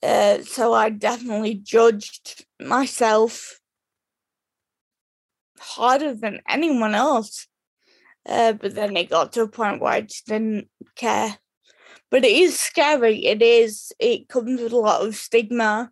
Uh, 0.01 0.41
so 0.41 0.73
I 0.73 0.89
definitely 0.89 1.55
judged 1.55 2.45
myself 2.59 3.59
harder 5.59 6.13
than 6.13 6.41
anyone 6.47 6.93
else. 6.93 7.47
Uh, 8.27 8.53
but 8.53 8.75
then 8.75 8.95
it 8.95 9.09
got 9.09 9.33
to 9.33 9.41
a 9.41 9.47
point 9.47 9.81
where 9.81 9.93
I 9.93 10.01
just 10.01 10.27
didn't 10.27 10.69
care. 10.95 11.37
But 12.09 12.23
it 12.23 12.31
is 12.31 12.57
scary. 12.57 13.25
It 13.25 13.41
is. 13.41 13.91
It 13.99 14.29
comes 14.29 14.61
with 14.61 14.71
a 14.71 14.77
lot 14.77 15.05
of 15.05 15.15
stigma 15.15 15.91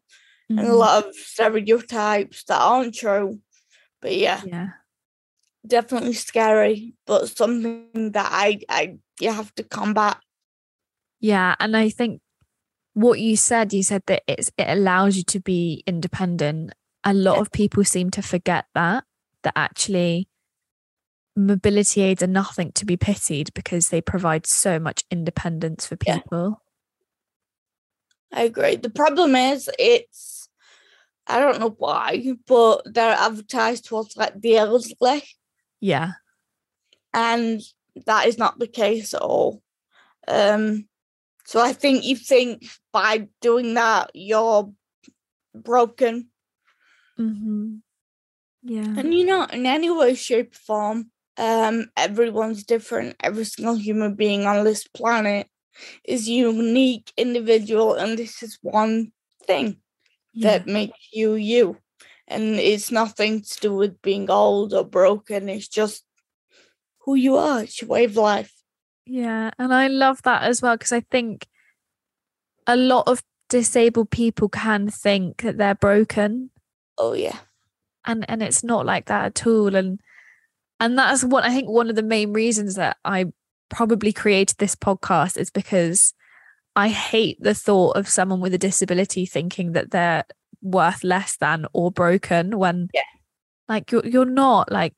mm-hmm. 0.50 0.60
and 0.60 0.68
a 0.68 0.72
mm-hmm. 0.72 0.80
lot 0.80 1.06
of 1.06 1.16
stereotypes 1.16 2.44
that 2.46 2.62
aren't 2.62 2.96
true. 2.96 3.40
But 4.02 4.16
yeah. 4.16 4.42
Yeah 4.46 4.68
definitely 5.66 6.14
scary, 6.14 6.94
but 7.06 7.30
something 7.30 8.12
that 8.12 8.30
I 8.32 8.60
I 8.70 8.98
you 9.20 9.32
have 9.32 9.54
to 9.56 9.64
combat. 9.64 10.18
Yeah, 11.20 11.56
and 11.60 11.78
I 11.78 11.90
think 11.90 12.22
what 12.94 13.20
you 13.20 13.38
said, 13.38 13.74
you 13.74 13.84
said 13.84 14.04
that 14.08 14.24
it's 14.28 14.52
it 14.58 14.68
allows 14.68 15.18
you 15.18 15.24
to 15.24 15.40
be 15.40 15.84
independent 15.86 16.74
a 17.04 17.14
lot 17.14 17.36
Yeah. 17.36 17.42
of 17.42 17.52
people 17.52 17.84
seem 17.84 18.12
to 18.12 18.22
forget 18.22 18.66
that 18.76 19.06
that 19.44 19.54
actually 19.56 20.28
mobility 21.36 22.02
aids 22.02 22.22
are 22.22 22.28
nothing 22.28 22.72
to 22.74 22.86
be 22.86 22.98
pitied 22.98 23.54
because 23.54 23.90
they 23.90 24.02
provide 24.02 24.46
so 24.46 24.80
much 24.80 25.04
independence 25.10 25.86
for 25.88 25.98
Yeah. 26.06 26.18
people. 26.20 26.62
I 28.32 28.44
agree. 28.44 28.76
The 28.78 28.90
problem 28.90 29.36
is 29.36 29.70
it's 29.80 30.48
I 31.28 31.40
don't 31.40 31.60
know 31.60 31.76
why, 31.78 32.34
but 32.48 32.82
they're 32.86 33.16
advertised 33.16 33.86
towards 33.86 34.18
like 34.18 34.42
the 34.42 34.58
elderly, 34.58 35.24
Yeah. 35.80 36.14
and 37.14 37.62
that 38.06 38.28
is 38.28 38.38
not 38.38 38.58
the 38.60 38.68
case 38.68 39.14
at 39.14 39.22
all. 39.22 39.62
Um, 40.28 40.88
so 41.46 41.62
I 41.62 41.74
think 41.74 42.04
you 42.04 42.16
think 42.16 42.66
by 42.92 43.28
doing 43.40 43.76
that 43.76 44.12
you're 44.14 44.74
broken, 45.54 46.30
Mm-hmm. 47.20 47.76
Yeah. 48.64 48.94
and 48.98 49.14
you're 49.14 49.28
not 49.28 49.54
in 49.54 49.66
any 49.66 49.90
way, 49.90 50.16
shape, 50.16 50.54
or 50.54 50.58
form. 50.58 51.12
Um, 51.42 51.90
everyone's 51.98 52.64
different. 52.64 53.16
Every 53.20 53.46
single 53.46 53.76
human 53.76 54.14
being 54.14 54.46
on 54.46 54.64
this 54.64 54.86
planet 54.86 55.48
is 56.06 56.30
unique, 56.30 57.12
individual, 57.18 57.96
and 57.96 58.18
this 58.18 58.44
is 58.44 58.60
one 58.62 59.12
thing. 59.48 59.82
yeah. 60.34 60.60
that 60.60 60.68
makes 60.68 61.00
you 61.12 61.34
you. 61.34 61.78
And 62.28 62.56
it's 62.60 62.92
nothing 62.92 63.42
to 63.42 63.60
do 63.60 63.74
with 63.74 64.02
being 64.02 64.30
old 64.30 64.74
or 64.74 64.86
broken. 64.86 65.50
It's 65.50 65.68
just 65.68 66.06
who 67.00 67.16
you 67.16 67.36
are. 67.38 67.64
It's 67.64 67.82
your 67.82 67.90
way 67.90 68.06
of 68.06 68.16
life. 68.16 68.54
Yeah, 69.06 69.50
and 69.58 69.74
I 69.74 69.88
love 69.88 70.22
that 70.22 70.44
as 70.44 70.62
well 70.62 70.78
because 70.78 70.94
I 70.94 71.02
think 71.02 71.48
a 72.68 72.76
lot 72.78 73.08
of 73.08 73.24
disabled 73.50 74.12
people 74.12 74.48
can 74.48 74.90
think 74.90 75.42
that 75.42 75.58
they're 75.58 75.76
broken 75.76 76.52
Oh 76.98 77.14
yeah. 77.14 77.40
and 78.06 78.24
and 78.30 78.42
it's 78.42 78.64
not 78.64 78.86
like 78.86 79.08
that 79.08 79.26
at 79.26 79.48
all 79.48 79.76
and 79.76 80.00
and 80.82 80.98
that's 80.98 81.24
what 81.24 81.46
I 81.46 81.50
think 81.54 81.70
one 81.70 81.90
of 81.90 81.96
the 81.96 82.04
main 82.04 82.34
reasons 82.34 82.76
that 82.76 82.98
I 83.06 83.26
probably 83.70 84.12
created 84.12 84.58
this 84.58 84.76
podcast 84.76 85.38
is 85.38 85.50
because 85.50 86.14
I 86.76 86.90
hate 86.90 87.38
the 87.42 87.54
thought 87.54 87.96
of 87.96 88.10
someone 88.10 88.42
with 88.42 88.54
a 88.54 88.58
disability 88.58 89.26
thinking 89.26 89.72
that 89.74 89.92
they're 89.92 90.26
worth 90.62 91.04
less 91.04 91.38
than 91.38 91.66
or 91.74 91.92
broken 91.92 92.58
when 92.58 92.90
Yeah. 92.94 93.02
like 93.70 93.92
you're 93.92 94.06
you're 94.06 94.26
not 94.26 94.72
like 94.72 94.94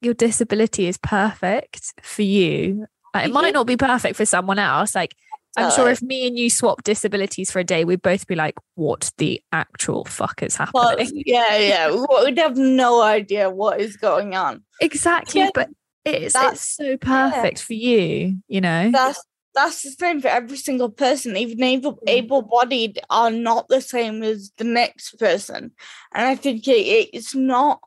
your 0.00 0.14
disability 0.14 0.86
is 0.86 0.98
perfect 0.98 1.92
for 2.02 2.22
you. 2.22 2.86
Like, 3.14 3.26
it 3.28 3.32
might 3.32 3.54
not 3.54 3.66
be 3.66 3.76
perfect 3.76 4.16
for 4.16 4.26
someone 4.26 4.58
else. 4.58 4.94
Like 4.94 5.14
I'm 5.56 5.70
sure 5.70 5.86
uh, 5.88 5.92
if 5.92 6.02
me 6.02 6.26
and 6.26 6.38
you 6.38 6.50
swap 6.50 6.82
disabilities 6.82 7.50
for 7.50 7.58
a 7.60 7.64
day, 7.64 7.84
we'd 7.84 8.02
both 8.02 8.26
be 8.26 8.34
like, 8.34 8.54
what 8.74 9.10
the 9.18 9.40
actual 9.52 10.04
fuck 10.04 10.42
is 10.42 10.56
happening?" 10.56 10.72
Well, 10.74 10.96
yeah, 11.14 11.56
yeah. 11.56 11.90
We 11.90 12.04
would 12.08 12.38
have 12.38 12.56
no 12.56 13.02
idea 13.02 13.50
what 13.50 13.80
is 13.80 13.96
going 13.96 14.34
on. 14.34 14.62
Exactly, 14.80 15.40
Yeah, 15.42 15.50
but 15.54 15.70
it's 16.04 16.32
that's- 16.34 16.52
it's 16.54 16.76
so 16.76 16.96
perfect 16.96 17.62
for 17.62 17.74
you, 17.74 18.38
you 18.48 18.60
know. 18.60 18.90
That's 18.90 19.22
that's 19.54 19.82
the 19.82 19.90
same 19.90 20.20
for 20.20 20.26
every 20.28 20.56
single 20.56 20.90
person. 20.90 21.36
Even 21.36 21.62
able 21.62 21.98
able 22.08 22.42
bodied 22.42 23.00
are 23.08 23.30
not 23.30 23.68
the 23.68 23.80
same 23.80 24.22
as 24.24 24.50
the 24.56 24.64
next 24.64 25.18
person. 25.18 25.70
And 26.12 26.26
I 26.26 26.34
think 26.34 26.66
it, 26.66 27.10
it's 27.12 27.34
not 27.36 27.78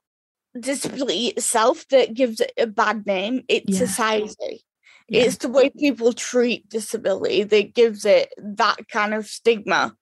disability 0.58 1.28
itself 1.28 1.88
that 1.90 2.14
gives 2.14 2.40
it 2.40 2.52
a 2.58 2.68
bad 2.68 3.06
name. 3.06 3.44
It's 3.48 3.66
Yeah. 3.70 3.86
society. 3.86 4.64
Yeah. 5.10 5.24
It's 5.24 5.38
the 5.38 5.50
way 5.50 5.70
people 5.70 6.12
treat 6.14 6.70
disability 6.70 7.44
that 7.44 7.74
gives 7.74 8.06
it 8.06 8.34
that 8.38 8.88
kind 8.90 9.14
of 9.14 9.26
stigma. 9.26 9.96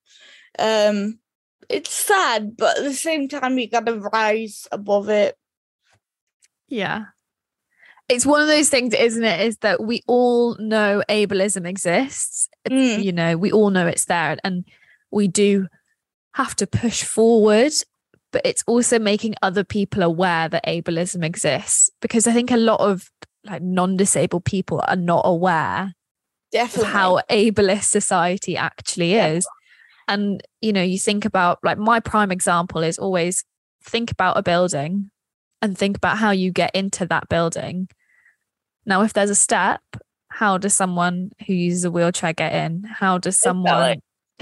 Um, 0.58 1.20
it's 1.68 1.92
sad, 1.92 2.56
but 2.56 2.78
at 2.78 2.84
the 2.84 2.94
same 2.94 3.28
time, 3.28 3.58
you 3.58 3.68
got 3.68 3.86
to 3.86 3.98
rise 3.98 4.66
above 4.72 5.08
it. 5.08 5.36
Yeah. 6.68 7.06
It's 8.08 8.26
one 8.26 8.40
of 8.40 8.46
those 8.46 8.68
things, 8.68 8.94
isn't 8.94 9.24
it? 9.24 9.40
Is 9.40 9.58
that 9.58 9.82
we 9.82 10.02
all 10.06 10.56
know 10.58 11.02
ableism 11.08 11.66
exists. 11.66 12.48
Mm, 12.68 13.02
You 13.02 13.12
know, 13.12 13.36
we 13.36 13.50
all 13.50 13.70
know 13.70 13.86
it's 13.86 14.04
there 14.04 14.36
and 14.44 14.64
we 15.10 15.28
do 15.28 15.66
have 16.34 16.54
to 16.56 16.66
push 16.66 17.02
forward, 17.02 17.72
but 18.32 18.42
it's 18.44 18.62
also 18.66 18.98
making 18.98 19.34
other 19.42 19.64
people 19.64 20.02
aware 20.02 20.48
that 20.48 20.66
ableism 20.66 21.24
exists 21.24 21.90
because 22.00 22.26
I 22.26 22.32
think 22.32 22.50
a 22.50 22.56
lot 22.56 22.80
of 22.80 23.10
like 23.46 23.62
non-disabled 23.62 24.44
people 24.44 24.82
are 24.86 24.96
not 24.96 25.22
aware 25.24 25.94
of 26.54 26.82
how 26.84 27.20
ableist 27.30 27.84
society 27.84 28.56
actually 28.56 29.14
Yeah. 29.14 29.28
is. 29.28 29.46
And 30.08 30.42
you 30.60 30.72
know, 30.72 30.82
you 30.82 30.98
think 30.98 31.24
about 31.24 31.58
like 31.62 31.78
my 31.78 32.00
prime 32.00 32.30
example 32.30 32.82
is 32.82 32.98
always 32.98 33.44
think 33.82 34.10
about 34.10 34.38
a 34.38 34.42
building 34.42 35.10
and 35.62 35.76
think 35.76 35.96
about 35.96 36.18
how 36.18 36.30
you 36.30 36.50
get 36.52 36.74
into 36.74 37.06
that 37.06 37.28
building. 37.28 37.88
Now, 38.84 39.02
if 39.02 39.12
there's 39.12 39.30
a 39.30 39.34
step, 39.34 39.80
how 40.28 40.58
does 40.58 40.74
someone 40.74 41.30
who 41.46 41.54
uses 41.54 41.84
a 41.84 41.90
wheelchair 41.90 42.32
get 42.32 42.52
in? 42.52 42.84
How 42.84 43.18
does 43.18 43.38
someone 43.38 43.98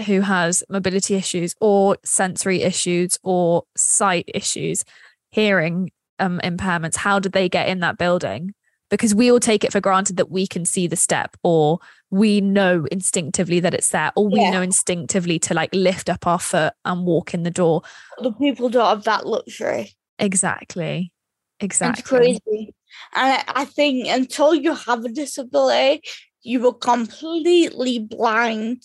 who 0.06 0.20
has 0.20 0.64
mobility 0.68 1.14
issues 1.14 1.54
or 1.60 1.96
sensory 2.04 2.62
issues 2.62 3.18
or 3.22 3.62
sight 3.76 4.28
issues, 4.34 4.84
hearing 5.30 5.90
um, 6.18 6.40
impairments, 6.44 6.96
how 6.96 7.18
do 7.18 7.28
they 7.28 7.48
get 7.48 7.68
in 7.68 7.80
that 7.80 7.96
building? 7.98 8.54
Because 8.94 9.14
we 9.14 9.30
all 9.30 9.40
take 9.40 9.64
it 9.64 9.72
for 9.72 9.80
granted 9.80 10.16
that 10.18 10.30
we 10.30 10.46
can 10.46 10.64
see 10.64 10.86
the 10.86 10.94
step 10.96 11.36
or 11.42 11.80
we 12.10 12.40
know 12.40 12.86
instinctively 12.92 13.58
that 13.58 13.74
it's 13.74 13.88
there 13.88 14.12
or 14.14 14.28
we 14.28 14.40
Yeah. 14.40 14.50
know 14.50 14.62
instinctively 14.62 15.38
to 15.40 15.54
like 15.54 15.74
lift 15.74 16.08
up 16.08 16.26
our 16.28 16.38
foot 16.38 16.74
and 16.84 17.04
walk 17.04 17.34
in 17.34 17.42
the 17.42 17.50
door. 17.50 17.82
the 18.22 18.30
people 18.32 18.68
don't 18.68 18.86
have 18.86 19.04
that 19.04 19.26
luxury. 19.26 19.94
Exactly. 20.20 21.12
Exactly. 21.58 22.00
It's 22.00 22.08
crazy. 22.08 22.74
And 23.14 23.42
I, 23.48 23.64
think 23.64 24.06
until 24.06 24.54
you 24.54 24.74
have 24.74 25.04
a 25.04 25.08
disability, 25.08 26.02
you 26.42 26.64
are 26.68 26.74
completely 26.74 27.98
blind 27.98 28.82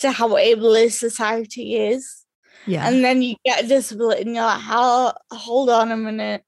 to 0.00 0.10
how 0.10 0.30
ableist 0.30 0.92
society 0.98 1.76
is. 1.76 2.24
Yeah. 2.66 2.88
And 2.88 3.04
then 3.04 3.22
you 3.22 3.36
get 3.44 3.64
a 3.64 3.68
disability 3.68 4.22
and 4.22 4.34
you're 4.34 4.44
like, 4.44 4.60
how, 4.60 5.14
hold 5.30 5.70
on 5.70 5.92
a 5.92 5.96
minute. 5.96 6.42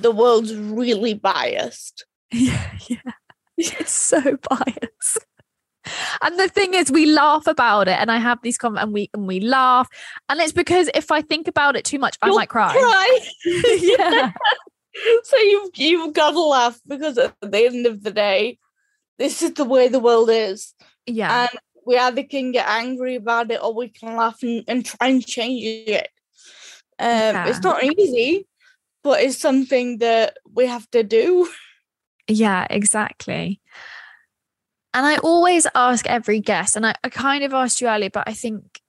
The 0.00 0.10
world's 0.10 0.54
really 0.54 1.14
biased. 1.14 2.04
Yeah, 2.32 2.70
yeah. 2.88 3.12
It's 3.56 3.92
so 3.92 4.20
biased. 4.50 5.24
And 6.20 6.38
the 6.38 6.48
thing 6.48 6.74
is, 6.74 6.90
we 6.90 7.06
laugh 7.06 7.46
about 7.46 7.86
it, 7.86 7.96
and 8.00 8.10
I 8.10 8.18
have 8.18 8.40
these 8.42 8.58
comments, 8.58 8.82
and 8.82 8.92
we 8.92 9.08
and 9.14 9.26
we 9.28 9.38
laugh, 9.38 9.88
and 10.28 10.40
it's 10.40 10.52
because 10.52 10.90
if 10.94 11.12
I 11.12 11.22
think 11.22 11.46
about 11.46 11.76
it 11.76 11.84
too 11.84 11.98
much, 12.00 12.18
I 12.20 12.26
You'll 12.26 12.36
might 12.36 12.48
cry. 12.48 12.72
Cry. 12.72 13.18
yeah, 13.44 14.32
so 15.22 15.36
you've 15.36 15.70
you've 15.76 16.12
got 16.14 16.32
to 16.32 16.40
laugh 16.42 16.80
because 16.86 17.16
at 17.18 17.34
the 17.40 17.64
end 17.66 17.86
of 17.86 18.02
the 18.02 18.10
day, 18.10 18.58
this 19.18 19.40
is 19.42 19.52
the 19.54 19.64
way 19.64 19.86
the 19.88 20.00
world 20.00 20.28
is. 20.30 20.74
yeah, 21.06 21.42
and 21.48 21.60
we 21.86 21.96
either 21.96 22.24
can 22.24 22.50
get 22.50 22.66
angry 22.68 23.14
about 23.14 23.50
it 23.52 23.62
or 23.62 23.72
we 23.72 23.88
can 23.88 24.16
laugh 24.16 24.42
and, 24.42 24.64
and 24.66 24.84
try 24.84 25.06
and 25.08 25.24
change 25.24 25.62
it. 25.88 26.08
Um, 26.98 27.46
It's 27.46 27.62
not 27.62 27.84
easy, 27.84 28.48
but 29.06 29.22
it's 29.22 29.38
something 29.38 29.98
that 29.98 30.36
we 30.52 30.66
have 30.66 30.90
to 30.90 31.04
do. 31.04 31.48
yeah, 32.28 32.66
exactly. 32.68 33.60
And 34.92 35.06
I 35.06 35.18
always 35.18 35.66
ask 35.76 36.06
every 36.08 36.40
guest, 36.40 36.74
and 36.74 36.84
I, 36.84 36.94
I 37.04 37.08
kind 37.08 37.44
of 37.44 37.54
asked 37.54 37.80
you 37.80 37.86
earlier, 37.86 38.10
but 38.10 38.24
I 38.26 38.32
think 38.32 38.80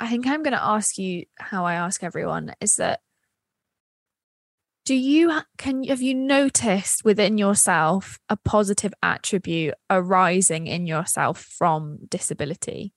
I 0.00 0.08
think 0.08 0.26
I'm 0.26 0.42
going 0.42 0.54
to 0.54 0.64
ask 0.64 0.96
you 0.96 1.26
how 1.38 1.66
I 1.66 1.74
ask 1.74 2.02
everyone 2.02 2.54
is 2.60 2.76
that 2.76 3.00
do 4.86 4.94
you 4.94 5.40
can 5.58 5.84
have 5.84 6.02
you 6.02 6.14
noticed 6.14 7.04
within 7.04 7.36
yourself 7.36 8.18
a 8.28 8.36
positive 8.36 8.92
attribute 9.02 9.74
arising 9.90 10.66
in 10.66 10.86
yourself 10.86 11.40
from 11.40 11.98
disability 12.08 12.92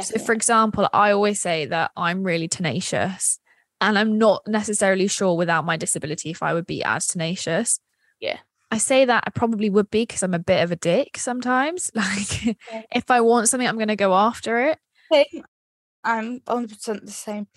so 0.00 0.18
for 0.18 0.32
example 0.32 0.88
i 0.94 1.10
always 1.10 1.40
say 1.40 1.66
that 1.66 1.90
i'm 1.94 2.22
really 2.22 2.48
tenacious 2.48 3.38
and 3.80 3.98
i'm 3.98 4.18
not 4.18 4.42
necessarily 4.46 5.06
sure 5.08 5.36
without 5.36 5.64
my 5.64 5.76
disability 5.76 6.30
if 6.30 6.42
i 6.42 6.52
would 6.54 6.66
be 6.66 6.82
as 6.84 7.06
tenacious 7.06 7.80
Yeah. 8.20 8.38
i 8.70 8.78
say 8.78 9.04
that 9.04 9.24
i 9.26 9.30
probably 9.30 9.70
would 9.70 9.90
be 9.90 10.02
because 10.02 10.22
i'm 10.22 10.34
a 10.34 10.38
bit 10.38 10.62
of 10.62 10.72
a 10.72 10.76
dick 10.76 11.18
sometimes 11.18 11.90
like 11.94 12.44
Yeah. 12.46 12.54
if 12.94 13.10
i 13.10 13.20
want 13.20 13.48
something 13.48 13.68
i'm 13.68 13.76
going 13.76 13.88
to 13.88 13.96
go 13.96 14.14
after 14.14 14.58
it 14.68 14.78
Same. 15.12 15.44
I'm 16.04 16.40
100% 16.40 17.04
the 17.04 17.10
same. 17.10 17.48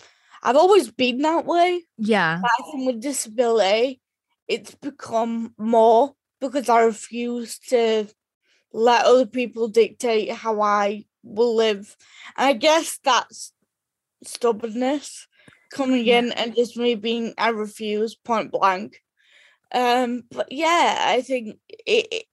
I've 0.42 0.56
always 0.56 0.90
been 0.90 1.18
that 1.18 1.44
way. 1.46 1.84
yeah 1.98 2.40
But 2.42 2.50
I 2.58 2.62
think 2.70 2.86
with 2.86 3.00
disability, 3.00 4.00
it's 4.48 4.74
become 4.74 5.54
more 5.56 6.14
because 6.40 6.68
I 6.68 6.80
refuse 6.82 7.60
to 7.68 8.08
let 8.72 9.04
other 9.04 9.26
people 9.26 9.68
dictate 9.68 10.32
how 10.32 10.60
I 10.62 11.04
will 11.22 11.54
live. 11.54 11.96
And 12.36 12.48
I 12.48 12.52
guess 12.54 12.98
that's 13.04 13.52
stubbornness 14.24 15.28
coming 15.70 16.06
in 16.06 16.32
and 16.32 16.54
just 16.54 16.76
me 16.76 16.94
being 16.94 17.34
I 17.38 17.50
refuse 17.50 18.14
point 18.14 18.52
blank. 18.52 19.02
Um, 19.72 20.24
but 20.30 20.50
yeah, 20.50 20.96
I 21.08 21.22
think 21.22 21.58
it 21.86 22.26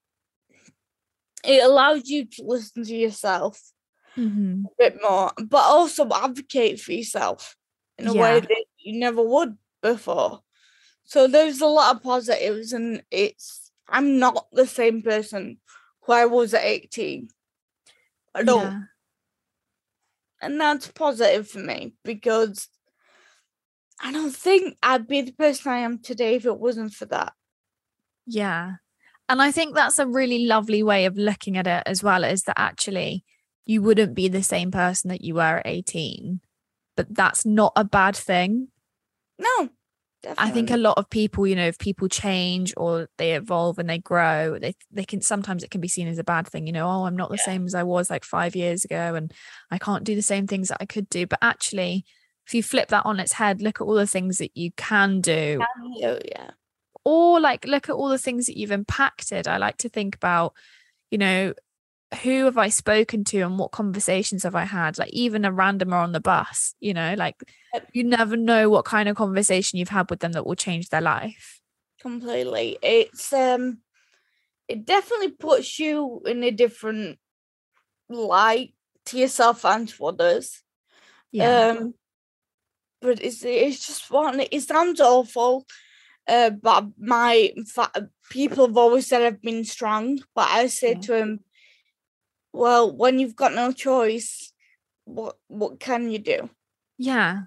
it, 1.43 1.63
allows 1.63 2.09
you 2.09 2.25
to 2.25 2.43
listen 2.43 2.83
to 2.83 2.95
yourself 2.95 3.61
Mhm. 4.17 4.65
a 4.65 4.69
bit 4.77 4.97
more, 5.01 5.31
but 5.37 5.63
also 5.63 6.09
advocate 6.09 6.79
for 6.79 6.91
yourself 6.93 7.55
in 7.97 8.07
a 8.07 8.13
Yeah. 8.13 8.21
way 8.21 8.39
that 8.39 8.65
you 8.79 8.99
never 8.99 9.21
would 9.21 9.57
before. 9.81 10.41
So 11.05 11.27
there's 11.27 11.61
a 11.61 11.67
lot 11.67 11.95
of 11.95 12.03
positives, 12.03 12.73
and 12.73 13.03
it's 13.11 13.71
I'm 13.87 14.19
not 14.19 14.47
the 14.51 14.67
same 14.67 15.01
person 15.01 15.59
who 16.01 16.13
I 16.13 16.25
was 16.25 16.53
at 16.53 16.63
18 16.65 17.29
at 18.35 18.49
all. 18.49 18.63
Yeah. 18.63 18.81
And 20.41 20.59
that's 20.59 20.87
positive 20.91 21.49
for 21.49 21.59
me 21.59 21.93
because 22.03 22.67
I 23.99 24.11
don't 24.11 24.35
think 24.35 24.77
I'd 24.83 25.07
be 25.07 25.21
the 25.21 25.31
person 25.33 25.71
I 25.71 25.79
am 25.79 25.99
today 25.99 26.35
if 26.35 26.45
it 26.45 26.59
wasn't 26.59 26.93
for 26.93 27.05
that. 27.05 27.33
Yeah. 28.25 28.75
And 29.29 29.41
I 29.41 29.51
think 29.51 29.75
that's 29.75 29.99
a 29.99 30.07
really 30.07 30.45
lovely 30.45 30.83
way 30.83 31.05
of 31.05 31.17
looking 31.17 31.57
at 31.57 31.67
it 31.67 31.83
as 31.85 32.03
well, 32.03 32.23
is 32.23 32.43
that 32.43 32.59
actually 32.59 33.25
you 33.65 33.81
wouldn't 33.81 34.13
be 34.15 34.27
the 34.27 34.43
same 34.43 34.71
person 34.71 35.09
that 35.09 35.21
you 35.21 35.35
were 35.35 35.57
at 35.57 35.67
18, 35.67 36.39
but 36.95 37.13
that's 37.13 37.45
not 37.45 37.73
a 37.75 37.83
bad 37.83 38.15
thing. 38.15 38.69
No. 39.37 39.69
I 40.37 40.49
think 40.49 40.71
a 40.71 40.77
lot 40.77 40.97
of 40.97 41.09
people, 41.09 41.45
you 41.45 41.55
know, 41.55 41.67
if 41.67 41.77
people 41.77 42.09
change 42.09 42.73
or 42.75 43.07
they 43.17 43.33
evolve 43.35 43.77
and 43.79 43.89
they 43.89 43.99
grow, 43.99 44.57
they 44.59 44.73
they 44.91 45.05
can 45.05 45.21
sometimes 45.21 45.63
it 45.63 45.69
can 45.71 45.79
be 45.79 45.87
seen 45.87 46.07
as 46.07 46.17
a 46.17 46.23
bad 46.23 46.47
thing, 46.47 46.65
you 46.67 46.73
know, 46.73 46.87
oh, 46.87 47.05
I'm 47.05 47.15
not 47.15 47.29
the 47.29 47.37
Yeah. 47.37 47.43
same 47.45 47.65
as 47.65 47.75
I 47.75 47.83
was 47.83 48.09
like 48.09 48.23
5 48.23 48.55
years 48.55 48.83
ago 48.83 49.15
and 49.15 49.31
I 49.71 49.77
can't 49.77 50.03
do 50.03 50.15
the 50.15 50.21
same 50.21 50.47
things 50.47 50.69
that 50.69 50.79
I 50.81 50.85
could 50.85 51.07
do, 51.09 51.27
but 51.27 51.39
actually 51.41 52.03
if 52.47 52.53
you 52.53 52.63
flip 52.63 52.89
that 52.89 53.05
on 53.05 53.19
its 53.19 53.33
head, 53.33 53.61
look 53.61 53.81
at 53.81 53.83
all 53.83 53.95
the 53.95 54.07
things 54.07 54.37
that 54.37 54.55
you 54.55 54.71
can 54.77 55.21
do 55.21 55.61
Oh, 55.79 56.19
yeah. 56.25 56.51
or 57.03 57.39
like 57.39 57.65
look 57.65 57.89
at 57.89 57.95
all 57.95 58.09
the 58.09 58.17
things 58.17 58.45
that 58.47 58.57
you've 58.57 58.71
impacted. 58.71 59.47
I 59.47 59.57
like 59.57 59.77
to 59.77 59.89
think 59.89 60.15
about, 60.15 60.53
you 61.11 61.17
know, 61.17 61.53
who 62.23 62.45
have 62.45 62.57
I 62.57 62.69
spoken 62.69 63.25
to 63.25 63.39
and 63.41 63.59
what 63.59 63.71
conversations 63.71 64.43
have 64.43 64.55
I 64.55 64.63
had? 64.63 64.97
Like 64.97 65.11
even 65.11 65.43
a 65.43 65.51
randomer 65.51 66.01
on 66.01 66.13
the 66.13 66.21
bus, 66.21 66.73
you 66.79 66.93
know, 66.93 67.15
like 67.17 67.35
you 67.91 68.03
never 68.05 68.37
know 68.37 68.69
what 68.69 68.85
kind 68.85 69.09
of 69.09 69.17
conversation 69.17 69.77
you've 69.77 69.89
had 69.89 70.09
with 70.09 70.21
them 70.21 70.31
that 70.31 70.45
will 70.45 70.55
change 70.55 70.87
their 70.89 71.01
life. 71.01 71.59
completely. 72.01 72.77
It's 72.81 73.33
um 73.33 73.79
it 74.69 74.85
definitely 74.85 75.31
puts 75.31 75.79
you 75.79 76.21
in 76.25 76.43
a 76.43 76.51
different 76.51 77.19
light 78.09 78.73
to 79.05 79.17
yourself 79.17 79.65
and 79.65 79.87
to 79.89 80.05
others. 80.05 80.63
Um 81.39 81.93
but 83.01 83.21
it's 83.23 83.43
it's 83.43 83.85
just 83.87 84.09
one 84.11 84.39
it 84.39 84.61
sounds 84.61 84.99
awful. 85.01 85.65
Uh 86.27 86.49
but 86.49 86.85
my 86.99 87.53
fa- 87.67 88.09
people 88.31 88.67
have 88.67 88.77
always 88.77 89.07
said 89.07 89.21
I've 89.21 89.41
been 89.41 89.63
strong, 89.65 90.19
but 90.35 90.47
I 90.49 90.67
say 90.67 90.93
Yeah. 90.93 90.99
to 91.01 91.15
him, 91.17 91.39
Well, 92.53 92.95
when 92.95 93.19
you've 93.19 93.35
got 93.35 93.53
no 93.53 93.71
choice, 93.71 94.51
what 95.05 95.37
what 95.47 95.79
can 95.79 96.09
you 96.11 96.19
do? 96.19 96.49
yeah. 96.97 97.41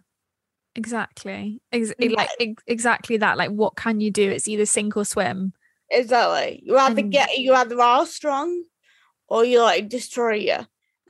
Exactly. 0.76 1.60
Ex- 1.72 1.92
Yeah. 1.98 2.10
like 2.16 2.30
ex- 2.38 2.62
exactly 2.66 3.16
that. 3.18 3.36
Like 3.36 3.50
what 3.50 3.74
can 3.76 4.00
you 4.00 4.10
do? 4.10 4.30
It's 4.30 4.46
either 4.48 4.66
sink 4.66 4.96
or 4.96 5.04
swim. 5.04 5.52
Exactly. 5.90 6.62
You 6.64 6.78
either 6.78 7.00
And- 7.00 7.12
get 7.12 7.36
you 7.38 7.54
either 7.54 7.80
are 7.80 8.06
strong 8.06 8.64
or 9.26 9.44
you 9.44 9.60
like 9.62 9.88
destroy 9.88 10.34
you. 10.36 10.58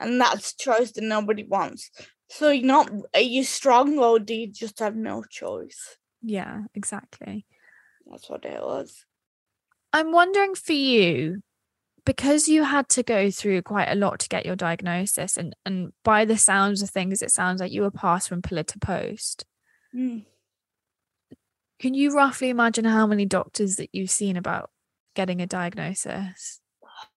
And 0.01 0.19
that's 0.19 0.53
a 0.53 0.57
choice 0.57 0.93
that 0.93 1.05
nobody 1.05 1.45
wants. 1.45 1.91
So 2.31 2.51
you're 2.51 2.65
not 2.65 2.91
are 3.13 3.21
you 3.21 3.43
strong 3.43 3.99
or 3.99 4.19
do 4.21 4.35
you 4.35 4.47
just 4.47 4.79
have 4.79 4.95
no 4.95 5.25
choice? 5.29 5.99
Yeah, 6.23 6.63
exactly. 6.75 7.45
That's 8.07 8.31
what 8.31 8.45
it 8.45 8.61
was. 8.63 9.05
I'm 9.93 10.13
wondering 10.13 10.55
for 10.55 10.73
you, 10.73 11.43
because 12.05 12.49
you 12.49 12.63
had 12.63 12.89
to 12.91 13.03
go 13.03 13.31
through 13.31 13.63
quite 13.63 13.89
a 13.89 13.97
lot 13.97 14.21
to 14.21 14.29
get 14.29 14.47
your 14.47 14.57
diagnosis, 14.57 15.37
and 15.37 15.57
and 15.67 15.93
by 16.05 16.25
the 16.25 16.39
sounds 16.39 16.83
of 16.83 16.91
things, 16.91 17.21
it 17.21 17.33
sounds 17.33 17.61
like 17.61 17.73
you 17.73 17.83
were 17.83 17.91
passed 17.91 18.29
from 18.29 18.43
pillar 18.43 18.63
to 18.63 18.79
post. 18.79 19.45
Mm. 19.95 20.25
Can 21.81 21.95
you 21.95 22.15
roughly 22.15 22.51
imagine 22.51 22.85
how 22.85 23.07
many 23.07 23.25
doctors 23.25 23.77
that 23.77 23.89
you've 23.93 24.11
seen 24.11 24.37
about 24.37 24.71
getting 25.15 25.41
a 25.41 25.47
diagnosis? 25.47 26.61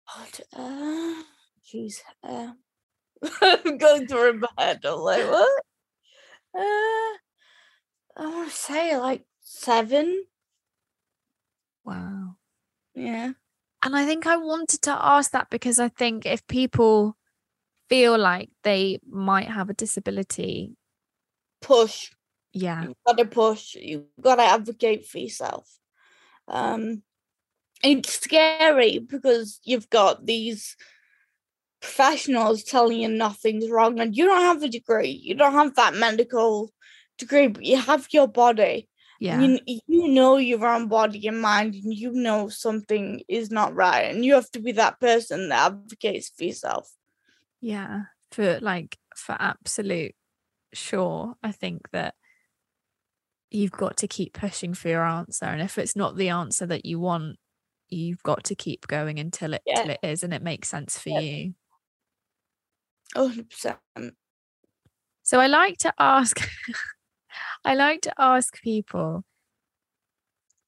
God, 0.07 0.41
uh, 0.53 1.21
jeez. 1.71 1.97
Uh, 2.23 2.53
I'm 3.41 3.77
going 3.77 4.07
through 4.07 4.39
my 4.39 4.47
head. 4.57 4.81
I'm 4.85 4.99
like, 4.99 5.29
what? 5.29 5.63
Uh, 6.55 7.17
I 8.15 8.27
want 8.27 8.49
to 8.49 8.55
say 8.55 8.97
like 8.97 9.25
seven. 9.41 10.25
Wow. 11.83 12.35
Yeah. 12.95 13.31
And 13.83 13.95
I 13.95 14.05
think 14.05 14.27
I 14.27 14.37
wanted 14.37 14.81
to 14.83 14.91
ask 14.91 15.31
that 15.31 15.49
because 15.49 15.79
I 15.79 15.89
think 15.89 16.25
if 16.25 16.45
people 16.47 17.17
feel 17.89 18.17
like 18.17 18.49
they 18.63 18.99
might 19.09 19.47
have 19.49 19.69
a 19.69 19.73
disability, 19.73 20.75
Push. 21.61 22.11
yeah, 22.53 22.83
you 22.83 22.95
gotta 23.05 23.25
push 23.25 23.75
you 23.75 24.05
gotta 24.19 24.43
advocate 24.43 25.05
for 25.05 25.19
yourself 25.19 25.79
um 26.47 27.01
it's 27.83 28.19
scary 28.21 28.99
because 28.99 29.59
you've 29.63 29.89
got 29.89 30.25
these 30.25 30.75
professionals 31.83 32.63
telling 32.63 32.99
you 33.01 33.09
nothing's 33.09 33.69
wrong 33.69 33.99
and 33.99 34.15
you 34.17 34.25
don't 34.25 34.41
have 34.41 34.63
a 34.63 34.69
degree 34.69 35.11
you 35.11 35.35
don't 35.35 35.53
have 35.53 35.75
that 35.75 35.93
medical 35.95 36.71
degree 37.19 37.47
but 37.47 37.63
you 37.63 37.77
have 37.77 38.07
your 38.11 38.27
body 38.27 38.89
yeah, 39.19 39.53
you, 39.57 39.59
you 39.65 40.07
know 40.09 40.37
your 40.37 40.65
own 40.67 40.87
body 40.87 41.27
and 41.27 41.41
mind 41.41 41.75
and 41.75 41.93
you 41.93 42.11
know 42.13 42.49
something 42.49 43.21
is 43.29 43.51
not 43.51 43.73
right 43.75 44.03
and 44.13 44.25
you 44.25 44.33
have 44.33 44.49
to 44.51 44.59
be 44.61 44.71
that 44.71 44.99
person 44.99 45.49
that 45.49 45.73
advocates 45.73 46.29
for 46.37 46.45
yourself 46.45 46.89
yeah, 47.61 48.03
for 48.31 48.59
like 48.59 48.97
for 49.15 49.35
absolute 49.39 50.15
sure. 50.73 51.35
I 51.43 51.51
think 51.53 51.91
that 51.91 52.15
you've 53.51 53.71
got 53.71 53.97
to 53.97 54.07
keep 54.07 54.33
pushing 54.33 54.73
for 54.73 54.89
your 54.89 55.03
answer, 55.05 55.45
and 55.45 55.61
if 55.61 55.77
it's 55.77 55.95
not 55.95 56.15
the 56.15 56.29
answer 56.29 56.65
that 56.65 56.85
you 56.85 56.99
want, 56.99 57.37
you've 57.89 58.23
got 58.23 58.43
to 58.45 58.55
keep 58.55 58.87
going 58.87 59.19
until 59.19 59.53
it 59.53 59.63
Yeah. 59.65 59.75
till 59.75 59.91
it 59.91 59.99
is, 60.03 60.23
and 60.23 60.33
it 60.33 60.41
makes 60.41 60.69
sense 60.69 60.97
for 60.99 61.09
Yeah. 61.09 61.21
you. 61.21 61.53
100% 63.15 63.77
So 65.23 65.39
I 65.39 65.47
like 65.47 65.77
to 65.79 65.93
ask 65.99 66.39
I 67.65 67.75
like 67.75 68.01
to 68.01 68.13
ask 68.17 68.61
people 68.61 69.23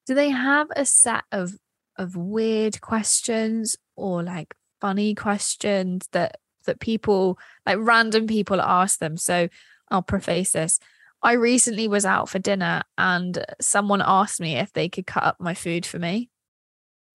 do 0.06 0.14
they 0.14 0.30
have 0.30 0.68
a 0.76 0.86
set 0.86 1.24
of 1.32 1.54
of 1.98 2.16
weird 2.16 2.82
questions 2.82 3.78
or 3.96 4.22
like 4.22 4.54
funny 4.82 5.16
questions 5.16 6.08
that 6.12 6.38
that 6.66 6.80
people 6.80 7.38
like 7.66 7.78
random 7.80 8.28
people 8.28 8.62
ask 8.62 9.00
them? 9.00 9.18
So 9.18 9.50
I'll 9.90 10.02
preface 10.02 10.52
this. 10.52 10.80
I 11.22 11.34
recently 11.34 11.88
was 11.88 12.06
out 12.06 12.30
for 12.30 12.40
dinner 12.40 12.84
and 12.98 13.44
someone 13.60 14.02
asked 14.06 14.40
me 14.40 14.58
if 14.58 14.72
they 14.74 14.90
could 14.90 15.08
cut 15.08 15.24
up 15.24 15.38
my 15.40 15.54
food 15.56 15.86
for 15.86 15.98
me 15.98 16.30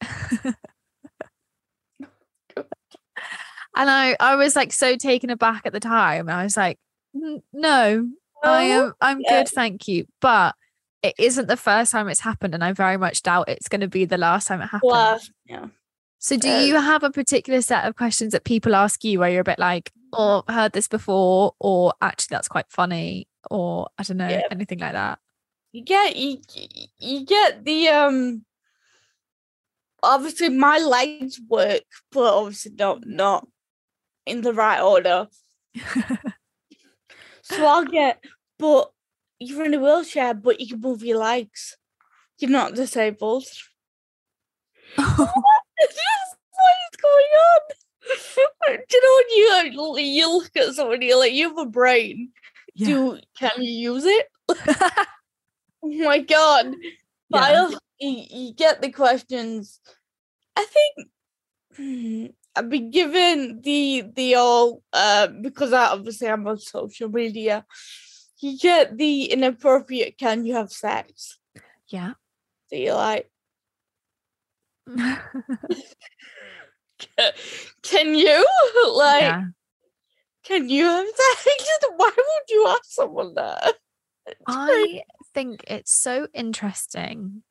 and 3.76 3.88
I 3.90 4.16
I 4.20 4.36
was 4.36 4.56
like 4.56 4.72
so 4.72 4.96
taken 4.96 5.30
aback 5.30 5.62
at 5.66 5.72
the 5.72 5.80
time 5.80 6.28
I 6.28 6.44
was 6.44 6.56
like 6.56 6.78
no 7.52 8.08
I 8.42 8.64
Oh, 8.64 8.86
am 8.86 8.94
I'm 9.00 9.20
yeah. 9.20 9.42
good, 9.42 9.48
thank 9.48 9.86
you. 9.86 10.06
But 10.20 10.54
it 11.02 11.14
isn't 11.18 11.46
the 11.48 11.56
first 11.56 11.92
time 11.92 12.08
it's 12.08 12.20
happened, 12.20 12.54
and 12.54 12.64
I 12.64 12.72
very 12.72 12.96
much 12.96 13.22
doubt 13.22 13.48
it's 13.48 13.68
going 13.68 13.80
to 13.82 13.88
be 13.88 14.04
the 14.06 14.16
last 14.18 14.46
time 14.48 14.62
it 14.62 14.66
happens. 14.68 14.92
last 14.92 15.32
yeah 15.46 15.66
So, 16.18 16.36
do 16.36 16.48
uh, 16.48 16.60
you 16.62 16.74
have 16.80 17.02
a 17.02 17.10
particular 17.10 17.60
set 17.60 17.86
of 17.86 17.96
questions 17.96 18.32
that 18.32 18.44
people 18.44 18.74
ask 18.74 19.04
you 19.04 19.18
where 19.18 19.30
you're 19.30 19.42
a 19.42 19.44
bit 19.44 19.58
like, 19.58 19.90
"Oh, 20.12 20.42
I've 20.48 20.54
heard 20.54 20.72
this 20.72 20.88
before," 20.88 21.52
or 21.58 21.92
"Actually, 22.00 22.34
that's 22.36 22.48
quite 22.48 22.70
funny," 22.70 23.28
or 23.50 23.88
I 23.98 24.02
don't 24.04 24.16
know, 24.16 24.28
Yeah. 24.28 24.42
anything 24.50 24.78
like 24.78 24.92
that? 24.92 25.18
you 25.72 25.84
get 25.84 26.16
you, 26.16 26.38
you 26.98 27.24
get 27.24 27.64
the 27.64 27.88
um 27.88 28.44
obviously 30.02 30.48
my 30.48 30.78
legs 30.78 31.40
work 31.48 31.82
but 32.10 32.34
obviously 32.34 32.72
not 32.76 33.06
not 33.06 33.46
in 34.26 34.42
the 34.42 34.52
right 34.52 34.80
order. 34.80 35.28
So 37.42 37.66
i'll 37.66 37.84
get 37.84 38.22
but 38.58 38.92
you're 39.38 39.64
in 39.64 39.74
a 39.74 39.78
wheelchair 39.80 40.34
but 40.34 40.60
you 40.60 40.68
can 40.68 40.80
move 40.80 41.02
your 41.02 41.18
legs. 41.18 41.76
You're 42.38 42.50
not 42.50 42.74
disabled. 42.74 43.44
What 44.96 46.76
is 46.92 46.96
going 47.00 47.32
on. 47.50 47.60
Do 48.88 48.96
you 48.96 49.02
know 49.02 49.92
when 49.94 50.04
you 50.04 50.12
you 50.12 50.32
look 50.32 50.50
at 50.56 50.74
somebody 50.74 51.06
you're 51.06 51.18
like 51.18 51.32
you 51.32 51.48
have 51.48 51.58
a 51.58 51.66
brain. 51.66 52.30
Yeah. 52.74 52.86
do 52.86 53.18
can 53.38 53.62
you 53.62 53.92
use 53.92 54.04
it? 54.04 54.26
Oh 55.82 55.88
my 56.04 56.18
god. 56.18 56.74
But 57.30 57.42
I 57.42 57.52
Yeah. 57.52 57.60
also, 57.60 57.78
you, 58.00 58.24
you 58.30 58.54
get 58.54 58.82
the 58.82 58.90
questions. 58.90 59.80
I 60.56 60.64
think 60.64 61.08
hmm, 61.76 62.26
I've 62.60 62.68
been 62.68 62.90
given 62.90 63.62
the 63.62 64.04
the 64.14 64.34
all 64.34 64.82
uh 64.92 65.28
because 65.28 65.72
I 65.72 65.86
obviously 65.86 66.28
I'm 66.28 66.46
on 66.46 66.58
social 66.58 67.08
media. 67.08 67.64
You 68.38 68.58
get 68.58 68.98
the 68.98 69.32
inappropriate. 69.32 70.18
Can 70.18 70.44
you 70.44 70.56
have 70.56 70.70
sex? 70.70 71.38
yeah. 71.88 72.12
So 72.68 72.76
you're 72.76 72.94
like, 72.94 73.30
can 77.82 78.14
you 78.14 78.46
like? 78.92 79.22
yeah. 79.22 79.44
Can 80.44 80.68
you 80.68 80.84
have 80.84 81.06
sex? 81.06 81.48
Why 81.96 82.10
would 82.14 82.50
you 82.50 82.66
ask 82.68 82.84
someone 82.84 83.32
that? 83.36 83.74
I 84.46 85.00
think 85.32 85.64
it's 85.66 85.96
so 85.96 86.28
interesting 86.34 87.42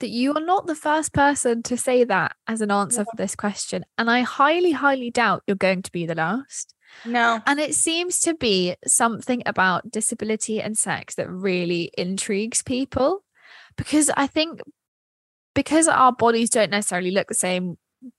that 0.00 0.10
you 0.10 0.32
are 0.34 0.40
not 0.40 0.66
the 0.66 0.74
first 0.74 1.12
person 1.12 1.62
to 1.64 1.76
say 1.76 2.04
that 2.04 2.36
as 2.46 2.60
an 2.60 2.70
answer 2.70 3.04
for 3.04 3.16
this 3.16 3.34
question. 3.34 3.84
And 3.96 4.10
I 4.10 4.20
highly, 4.20 4.72
highly 4.72 5.10
doubt 5.10 5.42
you're 5.46 5.56
going 5.56 5.82
to 5.82 5.92
be 5.92 6.06
the 6.06 6.14
last. 6.14 6.74
No. 7.04 7.40
And 7.46 7.60
it 7.60 7.74
seems 7.74 8.20
to 8.20 8.34
be 8.34 8.76
something 8.86 9.42
about 9.46 9.90
disability 9.90 10.60
and 10.60 10.76
sex 10.76 11.14
that 11.16 11.30
really 11.30 11.90
intrigues 11.98 12.62
people 12.62 13.24
because 13.76 14.10
I 14.16 14.26
think 14.26 14.60
because 15.54 15.88
our 15.88 16.12
bodies 16.12 16.50
don't 16.50 16.70
necessarily 16.70 17.10
look 17.10 17.28
the 17.28 17.34
same, 17.34 17.78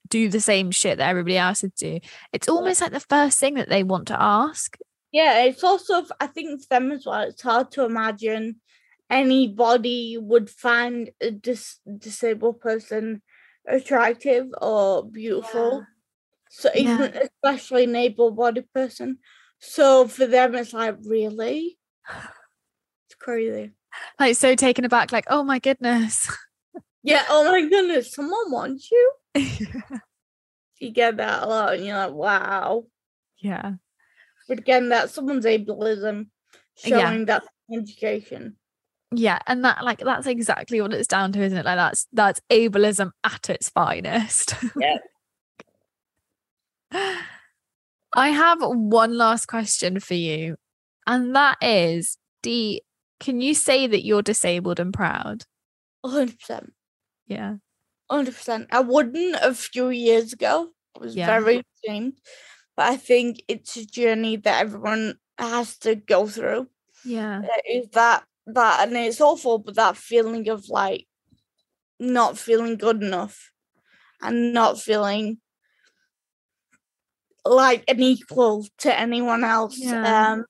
do 0.09 0.27
the 0.27 0.39
same 0.41 0.71
shit 0.71 0.97
that 0.97 1.09
everybody 1.09 1.37
else 1.37 1.61
would 1.61 1.75
do, 1.75 1.99
it's 2.33 2.49
almost 2.49 2.81
like 2.81 2.91
the 2.91 2.99
first 2.99 3.39
thing 3.39 3.53
that 3.55 3.69
they 3.69 3.83
want 3.83 4.07
to 4.07 4.21
ask. 4.21 4.77
Yeah, 5.11 5.43
it's 5.43 5.63
also 5.63 6.05
I 6.19 6.27
think 6.27 6.61
for 6.61 6.67
them 6.69 6.91
as 6.91 7.05
well. 7.05 7.21
It's 7.21 7.41
hard 7.41 7.71
to 7.71 7.85
imagine 7.85 8.57
anybody 9.09 10.17
would 10.17 10.49
find 10.49 11.09
a 11.21 11.31
dis- 11.31 11.79
disabled 11.97 12.59
person 12.61 13.21
attractive 13.67 14.47
or 14.61 15.03
beautiful. 15.03 15.85
So 16.49 16.69
Yeah. 16.75 16.95
even 16.95 17.13
especially 17.43 17.83
an 17.85 17.95
able-bodied 17.95 18.71
person. 18.73 19.19
So 19.59 20.07
for 20.07 20.25
them, 20.25 20.55
it's 20.55 20.73
like 20.73 20.95
really, 21.03 21.77
it's 23.07 23.15
crazy. 23.19 23.71
Like 24.19 24.35
so 24.35 24.55
taken 24.55 24.85
aback, 24.85 25.11
like, 25.11 25.25
oh 25.29 25.43
my 25.43 25.59
goodness. 25.59 26.29
Yeah. 27.03 27.23
Oh 27.29 27.45
my 27.45 27.61
goodness, 27.67 28.13
someone 28.13 28.51
wants 28.51 28.89
you. 28.91 29.13
You 30.81 30.91
get 30.91 31.17
that 31.17 31.43
a 31.43 31.45
lot, 31.45 31.73
and 31.75 31.85
you're 31.85 31.97
like, 31.97 32.13
wow. 32.13 32.85
yeah. 33.37 33.73
But 34.47 34.59
again, 34.59 34.87
that's 34.87 35.13
someone's 35.13 35.43
ableism 35.45 36.27
Yeah. 36.85 37.09
showing 37.09 37.25
that 37.25 37.43
education. 37.73 38.55
Yeah. 39.11 39.39
And 39.47 39.65
that 39.65 39.83
like 39.83 39.99
that's 39.99 40.27
exactly 40.27 40.81
what 40.81 40.93
it's 40.93 41.07
down 41.07 41.31
to, 41.33 41.41
isn't 41.41 41.57
it? 41.57 41.65
Like 41.65 41.77
that's 41.77 42.07
that's 42.13 42.41
ableism 42.51 43.11
at 43.23 43.49
its 43.49 43.69
finest. 43.69 44.53
Yeah. 44.77 44.97
I 48.15 48.29
have 48.29 48.59
one 48.61 49.17
last 49.17 49.47
question 49.47 49.99
for 49.99 50.15
you. 50.15 50.55
And 51.07 51.35
that 51.35 51.57
is, 51.61 52.17
d 52.43 52.81
can 53.19 53.41
you 53.41 53.53
say 53.53 53.85
that 53.87 54.05
you're 54.05 54.21
disabled 54.21 54.79
and 54.79 54.93
proud? 54.93 55.43
hundred 56.05 56.39
percent. 56.39 56.73
Yeah. 57.27 57.55
Hundred 58.09 58.35
percent. 58.35 58.67
I 58.71 58.79
wouldn't 58.79 59.35
a 59.41 59.53
few 59.53 59.89
years 59.89 60.33
ago. 60.33 60.69
I 60.95 60.99
was 60.99 61.15
Yeah. 61.15 61.27
very 61.27 61.63
ashamed, 61.83 62.13
but 62.77 62.87
I 62.87 62.97
think 62.97 63.43
it's 63.47 63.75
a 63.75 63.85
journey 63.85 64.37
that 64.37 64.61
everyone 64.61 65.19
has 65.37 65.77
to 65.79 65.95
go 65.95 66.27
through. 66.27 66.67
Yeah. 67.05 67.41
Is 67.69 67.89
that 67.89 68.23
that, 68.53 68.87
and 68.87 68.95
it's 68.97 69.21
awful, 69.21 69.59
but 69.59 69.75
that 69.75 69.97
feeling 69.97 70.47
of 70.49 70.69
like 70.69 71.07
not 71.99 72.37
feeling 72.37 72.77
good 72.77 73.03
enough 73.03 73.51
and 74.21 74.53
not 74.53 74.79
feeling 74.79 75.39
like 77.45 77.83
an 77.87 78.01
equal 78.01 78.65
to 78.79 78.97
anyone 78.97 79.43
else. 79.43 79.77
Yeah. 79.77 80.31
Um, 80.31 80.45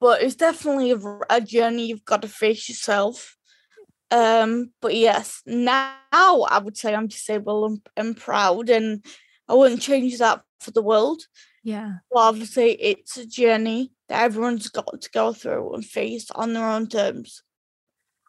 but 0.00 0.22
it's 0.22 0.34
definitely 0.34 0.94
a 1.28 1.40
journey 1.40 1.86
you've 1.86 2.04
got 2.04 2.22
to 2.22 2.28
face 2.28 2.68
yourself. 2.68 3.36
Um, 4.10 4.72
but 4.80 4.94
yes, 4.94 5.42
now 5.46 5.94
I 6.12 6.60
would 6.62 6.76
say 6.76 6.94
I'm 6.94 7.06
disabled 7.06 7.70
and, 7.70 7.80
and 7.96 8.16
proud, 8.16 8.70
and 8.70 9.04
I 9.48 9.54
wouldn't 9.54 9.82
change 9.82 10.18
that 10.18 10.42
for 10.60 10.70
the 10.70 10.82
world. 10.82 11.22
Yeah. 11.62 11.96
Well, 12.10 12.24
obviously, 12.24 12.72
it's 12.72 13.16
a 13.18 13.26
journey 13.26 13.92
that 14.10 14.22
everyone's 14.22 14.68
got 14.68 15.00
to 15.00 15.10
go 15.14 15.32
through 15.32 15.72
and 15.72 15.84
face 15.84 16.30
on 16.32 16.52
their 16.52 16.68
own 16.68 16.88
terms. 16.88 17.42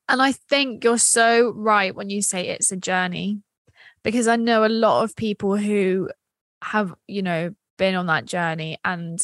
And 0.07 0.21
I 0.21 0.31
think 0.31 0.83
you're 0.83 0.97
so 0.97 1.51
right 1.51 1.93
when 1.93 2.09
you 2.09 2.21
say 2.21 2.47
it's 2.47 2.71
a 2.71 2.77
journey, 2.77 3.41
because 4.03 4.27
I 4.29 4.37
know 4.37 4.63
a 4.63 4.69
lot 4.69 5.03
of 5.03 5.15
people 5.15 5.57
who 5.57 6.09
have, 6.63 6.93
you 7.07 7.21
know, 7.21 7.53
been 7.77 7.95
on 7.95 8.05
that 8.05 8.25
journey 8.25 8.77
and 8.85 9.19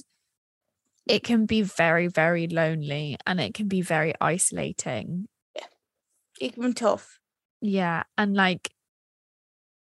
it 1.07 1.23
can 1.23 1.45
be 1.45 1.61
very, 1.61 2.07
very 2.07 2.47
lonely 2.47 3.17
and 3.25 3.39
it 3.39 3.53
can 3.53 3.67
be 3.67 3.81
very 3.81 4.13
isolating. 4.19 5.27
Yeah. 5.55 5.67
It 6.41 6.53
can 6.55 6.63
be 6.63 6.73
tough. 6.73 7.19
Yeah. 7.61 8.03
And 8.17 8.35
like, 8.35 8.71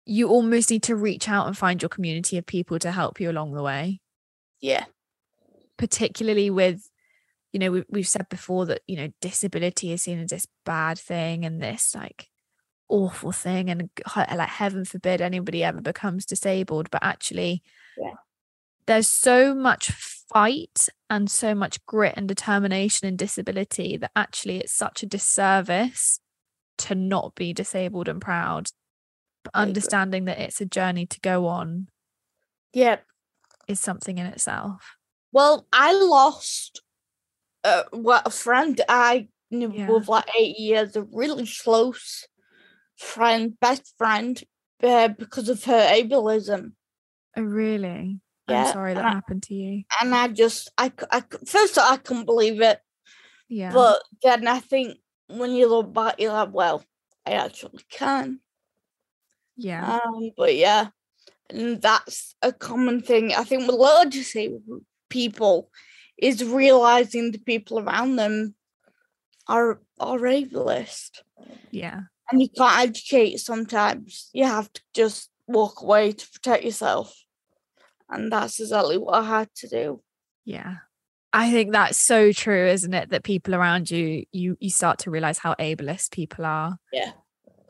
you 0.04 0.28
almost 0.28 0.70
need 0.70 0.82
to 0.84 0.96
reach 0.96 1.28
out 1.28 1.46
and 1.46 1.56
find 1.56 1.82
your 1.82 1.88
community 1.90 2.38
of 2.38 2.46
people 2.46 2.78
to 2.78 2.92
help 2.92 3.20
you 3.20 3.30
along 3.30 3.52
the 3.52 3.62
way. 3.62 4.00
Yeah, 4.60 4.86
particularly 5.78 6.50
with 6.50 6.90
you 7.52 7.60
know 7.60 7.70
we, 7.70 7.84
we've 7.88 8.08
said 8.08 8.28
before 8.28 8.66
that 8.66 8.82
you 8.86 8.96
know 8.96 9.08
disability 9.20 9.92
is 9.92 10.02
seen 10.02 10.18
as 10.18 10.30
this 10.30 10.46
bad 10.66 10.98
thing 10.98 11.44
and 11.44 11.62
this 11.62 11.94
like 11.94 12.28
awful 12.88 13.32
thing 13.32 13.70
and 13.70 13.90
like 14.16 14.48
heaven 14.48 14.84
forbid 14.84 15.20
anybody 15.20 15.62
ever 15.62 15.80
becomes 15.80 16.24
disabled 16.24 16.90
but 16.90 17.02
actually 17.02 17.62
Yeah. 17.98 18.14
there's 18.86 19.08
so 19.08 19.54
much 19.54 19.90
fight 19.90 20.88
and 21.10 21.30
so 21.30 21.54
much 21.54 21.84
grit 21.86 22.14
and 22.16 22.26
determination 22.26 23.06
in 23.06 23.16
disability 23.16 23.96
that 23.98 24.10
actually 24.16 24.58
it's 24.58 24.72
such 24.72 25.02
a 25.02 25.06
disservice 25.06 26.20
to 26.78 26.94
not 26.94 27.34
be 27.34 27.52
disabled 27.52 28.08
and 28.08 28.20
proud 28.20 28.68
but 29.44 29.54
understanding 29.54 30.24
that 30.24 30.38
it's 30.38 30.60
a 30.60 30.66
journey 30.66 31.06
to 31.06 31.20
go 31.20 31.46
on 31.46 31.88
yeah. 32.72 32.98
is 33.66 33.80
something 33.80 34.18
in 34.18 34.26
itself 34.26 34.97
Well, 35.32 35.66
I 35.72 35.92
lost 35.92 36.80
uh, 37.64 37.84
what 37.92 38.26
a 38.26 38.30
friend 38.30 38.80
I 38.88 39.28
knew 39.50 39.70
Yeah. 39.72 39.90
with 39.90 40.08
like 40.08 40.28
eight 40.38 40.58
years, 40.58 40.96
a 40.96 41.02
really 41.02 41.46
close 41.62 42.26
friend, 42.96 43.58
best 43.60 43.94
friend, 43.98 44.42
uh, 44.82 45.08
because 45.08 45.48
of 45.48 45.64
her 45.64 45.86
ableism. 45.92 46.72
oh 47.36 47.42
really 47.42 48.20
i'm 48.48 48.54
Yeah, 48.54 48.72
sorry 48.72 48.94
that 48.94 49.04
I- 49.04 49.10
happened 49.14 49.42
to 49.44 49.54
you 49.54 49.84
And 50.00 50.14
I 50.14 50.28
just, 50.28 50.70
I, 50.78 50.92
I 51.10 51.22
first 51.46 51.78
I 51.78 51.96
couldn't 51.98 52.24
believe 52.26 52.60
it, 52.60 52.80
Yeah. 53.48 53.72
but 53.72 54.02
then 54.22 54.46
I 54.46 54.60
think 54.60 54.98
when 55.28 55.52
you 55.52 55.68
look 55.68 55.92
back, 55.92 56.16
you're 56.18 56.32
like, 56.32 56.52
well, 56.52 56.82
I 57.26 57.32
actually 57.32 57.82
can. 57.90 58.40
yeah. 59.56 59.98
Um, 60.04 60.30
but 60.36 60.54
yeah, 60.54 60.88
and 61.50 61.80
that's 61.82 62.34
a 62.42 62.52
common 62.52 63.02
thing. 63.02 63.32
I 63.34 63.44
think 63.44 63.62
with 63.66 63.74
a 63.76 63.78
lot 63.78 64.06
of 64.06 64.12
disabled 64.12 64.84
people 65.08 65.70
is 66.16 66.44
realizing 66.44 67.30
the 67.30 67.38
people 67.38 67.78
around 67.78 68.16
them 68.16 68.54
are 69.46 69.80
are 69.98 70.18
ableist, 70.18 71.22
yeah. 71.70 72.02
and 72.30 72.40
you 72.40 72.48
can't 72.48 72.88
educate. 72.88 73.38
Sometimes 73.38 74.30
you 74.32 74.44
have 74.44 74.72
to 74.72 74.82
just 74.94 75.30
walk 75.46 75.82
away 75.82 76.12
to 76.12 76.30
protect 76.30 76.64
yourself, 76.64 77.14
and 78.08 78.30
that's 78.32 78.60
exactly 78.60 78.98
what 78.98 79.14
I 79.22 79.24
had 79.24 79.54
to 79.56 79.68
do. 79.68 80.02
Yeah. 80.44 80.76
I 81.32 81.50
think 81.52 81.72
that's 81.72 81.98
so 81.98 82.32
true, 82.32 82.66
isn't 82.68 82.94
it? 82.94 83.10
That 83.10 83.22
people 83.22 83.54
around 83.54 83.90
you, 83.90 84.24
you 84.32 84.56
you 84.60 84.70
start 84.70 84.98
to 85.00 85.10
realize 85.10 85.38
how 85.38 85.54
ableist 85.54 86.10
people 86.10 86.46
are. 86.46 86.78
Yeah. 86.92 87.12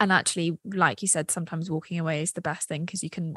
And 0.00 0.12
actually, 0.12 0.58
like 0.64 1.02
you 1.02 1.08
said, 1.08 1.30
sometimes 1.30 1.70
walking 1.70 1.98
away 1.98 2.22
is 2.22 2.32
the 2.32 2.40
best 2.40 2.68
thing 2.68 2.84
because 2.84 3.02
you 3.02 3.10
can 3.10 3.34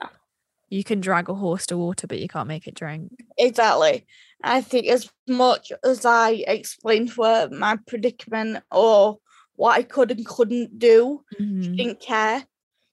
you 0.72 0.84
can 0.84 1.02
drag 1.02 1.30
a 1.30 1.34
horse 1.36 1.68
to 1.68 1.78
water, 1.78 2.08
but 2.08 2.20
you 2.20 2.28
can't 2.28 2.48
make 2.48 2.66
it 2.68 2.74
drink. 2.76 3.12
Exactly. 3.38 4.08
I 4.44 4.62
think 4.62 4.88
as 4.88 5.12
much 5.28 5.72
as 5.84 6.06
I 6.06 6.44
explained 6.48 7.12
to 7.12 7.24
her 7.24 7.50
my 7.50 7.78
predicament 7.86 8.64
or 8.72 9.20
what 9.56 9.78
I 9.78 9.84
could 9.84 10.10
and 10.12 10.26
couldn't 10.26 10.80
do, 10.80 11.24
she 11.32 11.44
Mhm. 11.44 11.78
didn't 11.78 12.00
care. 12.00 12.48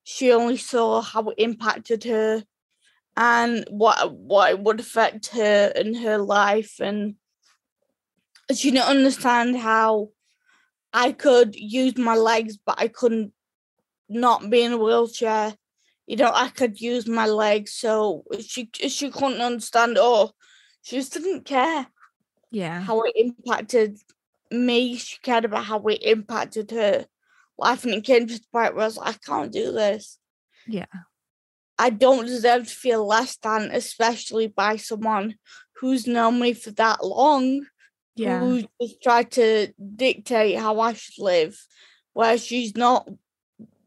She 0.04 0.32
only 0.32 0.56
saw 0.56 1.00
how 1.00 1.28
it 1.30 1.36
impacted 1.38 2.04
her 2.04 2.44
and 3.16 3.64
what 3.70 4.12
what 4.12 4.50
it 4.52 4.60
would 4.60 4.80
affect 4.80 5.28
her 5.28 5.72
in 5.76 5.94
her 5.94 6.18
life 6.18 6.80
and 6.80 7.16
she 8.54 8.70
didn't 8.70 8.86
understand 8.88 9.56
how 9.58 10.10
I 10.92 11.12
could 11.12 11.54
use 11.54 11.98
my 11.98 12.14
legs 12.16 12.56
but 12.56 12.76
I 12.80 12.88
couldn't 12.88 13.32
not 14.08 14.48
be 14.50 14.62
in 14.62 14.72
a 14.72 14.78
wheelchair. 14.78 15.54
You 16.08 16.16
know, 16.16 16.32
I 16.34 16.48
could 16.48 16.80
use 16.80 17.06
my 17.06 17.26
legs 17.26 17.72
so 17.74 18.24
she 18.40 18.70
she 18.72 19.10
couldn't 19.10 19.42
understand 19.42 19.98
or 19.98 20.30
she 20.82 20.96
just 20.96 21.12
didn't 21.12 21.44
care 21.44 21.86
Yeah. 22.50 22.80
how 22.80 23.02
it 23.02 23.12
impacted 23.14 23.98
me. 24.50 24.96
She 24.96 25.18
cared 25.22 25.44
about 25.44 25.66
how 25.66 25.80
it 25.86 26.02
impacted 26.02 26.70
her 26.70 27.04
life, 27.58 27.84
and 27.84 27.92
it 27.92 28.04
came 28.04 28.26
to 28.26 28.34
the 28.38 28.44
point 28.50 28.74
where 28.74 28.84
I 28.84 28.86
was 28.86 28.96
like, 28.96 29.16
I 29.16 29.18
can't 29.26 29.52
do 29.52 29.70
this. 29.72 30.18
Yeah. 30.66 30.86
I 31.78 31.90
don't 31.90 32.24
deserve 32.24 32.66
to 32.68 32.74
feel 32.74 33.06
less 33.06 33.36
than, 33.36 33.70
especially 33.70 34.46
by 34.46 34.76
someone 34.76 35.34
who's 35.76 36.06
known 36.06 36.40
me 36.40 36.54
for 36.54 36.70
that 36.72 37.04
long, 37.04 37.66
Yeah. 38.16 38.40
who 38.40 38.62
just 38.80 39.02
tried 39.02 39.30
to 39.32 39.74
dictate 40.04 40.56
how 40.58 40.80
I 40.80 40.94
should 40.94 41.22
live, 41.22 41.54
where 42.14 42.38
she's 42.38 42.74
not 42.76 43.06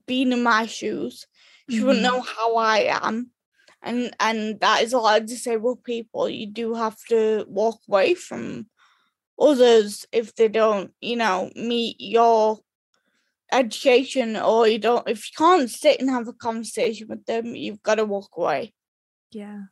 been 0.05 0.31
in 0.33 0.43
my 0.43 0.67
shoes. 0.67 1.25
She 1.71 1.83
wouldn't 1.83 2.03
Mhm. 2.03 2.03
know 2.03 2.21
how 2.21 2.55
I 2.57 2.79
am. 3.01 3.31
And 3.83 4.15
and 4.19 4.59
that 4.61 4.83
is 4.83 4.93
a 4.93 4.99
lot 4.99 5.21
of 5.21 5.27
disabled 5.27 5.83
people. 5.83 6.29
You 6.29 6.47
do 6.47 6.73
have 6.75 6.97
to 7.09 7.45
walk 7.47 7.81
away 7.89 8.13
from 8.15 8.69
others 9.39 10.05
if 10.11 10.35
they 10.35 10.47
don't, 10.49 10.93
you 11.01 11.15
know, 11.17 11.51
meet 11.55 11.97
your 11.99 12.59
education 13.51 14.37
or 14.37 14.67
you 14.67 14.79
don't 14.79 15.07
if 15.09 15.25
you 15.27 15.33
can't 15.37 15.69
sit 15.69 15.99
and 16.01 16.09
have 16.09 16.27
a 16.27 16.33
conversation 16.33 17.07
with 17.09 17.25
them, 17.25 17.55
you've 17.55 17.83
got 17.83 17.95
to 17.95 18.05
walk 18.05 18.29
away. 18.37 18.73
Yeah. 19.31 19.63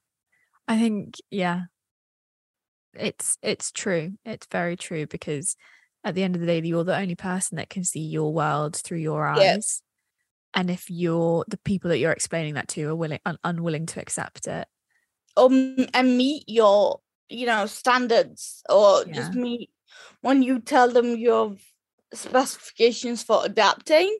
I 0.68 0.80
think 0.80 1.16
yeah. 1.32 1.66
It's 2.94 3.38
it's 3.42 3.72
true. 3.72 4.18
It's 4.26 4.48
very 4.52 4.76
true 4.76 5.06
because 5.08 5.56
at 6.04 6.16
the 6.16 6.24
end 6.24 6.36
of 6.36 6.42
the 6.42 6.48
day 6.48 6.62
you're 6.64 6.84
the 6.84 6.98
only 6.98 7.16
person 7.16 7.58
that 7.58 7.70
can 7.70 7.84
see 7.84 8.00
your 8.02 8.34
world 8.34 8.76
through 8.76 9.00
your 9.00 9.28
eyes. 9.28 9.84
Yeah. 10.54 10.60
And 10.62 10.70
if 10.70 10.90
you're 10.90 11.46
the 11.48 11.58
people 11.58 11.90
that 11.90 11.98
you're 12.00 12.12
explaining 12.12 12.56
that 12.56 12.68
to 12.70 12.90
are 12.90 12.96
willing 12.96 13.20
un- 13.26 13.38
unwilling 13.44 13.86
to 13.88 14.02
accept 14.02 14.48
it. 14.48 14.68
Um 15.38 15.88
and 15.94 16.18
meet 16.18 16.44
your, 16.48 17.00
you 17.30 17.46
know, 17.46 17.66
standards 17.66 18.64
or 18.70 19.04
Yeah. 19.06 19.14
just 19.14 19.34
meet 19.34 19.70
when 20.22 20.44
you 20.44 20.60
tell 20.60 20.90
them 20.92 21.18
your 21.18 21.56
specifications 22.14 23.24
for 23.24 23.46
adapting 23.46 24.18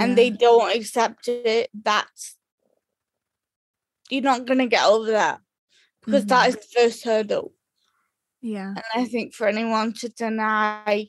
and 0.00 0.16
they 0.16 0.30
don't 0.30 0.74
accept 0.76 1.28
it, 1.28 1.70
that's 1.74 2.36
you're 4.10 4.22
not 4.22 4.46
gonna 4.46 4.66
get 4.66 4.84
over 4.86 5.10
that. 5.12 5.40
Because 6.04 6.26
that 6.26 6.46
Mhm. 6.46 6.48
is 6.48 6.56
the 6.56 6.80
first 6.80 7.04
hurdle. 7.04 7.52
Yeah. 8.40 8.70
And 8.70 8.84
I 8.94 9.04
think 9.06 9.34
for 9.34 9.46
anyone 9.46 9.92
to 9.94 10.08
deny 10.08 11.08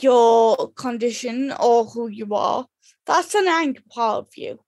your 0.00 0.72
condition 0.72 1.52
or 1.60 1.84
who 1.84 2.08
you 2.08 2.34
are, 2.34 2.66
that's 3.08 3.34
an 3.34 3.48
a 3.48 3.74
part 3.90 4.18
of 4.18 4.28
you, 4.36 4.60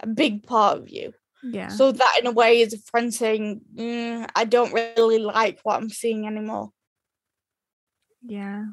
a 0.00 0.06
big 0.06 0.46
part 0.46 0.78
of 0.78 0.88
you. 0.90 1.12
Yeah. 1.42 1.68
So 1.68 1.92
that, 1.92 2.16
in 2.20 2.26
a 2.26 2.32
way, 2.32 2.60
is 2.60 2.74
a 2.74 2.78
friend 2.78 3.12
saying, 3.12 3.60
"Mm, 3.74 4.28
"I 4.34 4.44
don't 4.44 4.72
really 4.72 5.18
like 5.18 5.60
what 5.62 5.76
I'm 5.76 5.90
seeing 5.90 6.26
anymore." 6.26 6.70
yeah. 8.26 8.64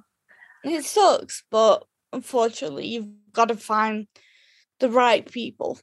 And 0.63 0.73
it 0.73 0.86
sucks, 0.86 1.43
but 1.51 1.86
unfortunately, 2.13 2.88
you've 2.88 3.10
got 3.34 3.49
to 3.49 3.55
find 3.55 4.07
the 4.79 4.89
right 4.89 5.29
people. 5.29 5.79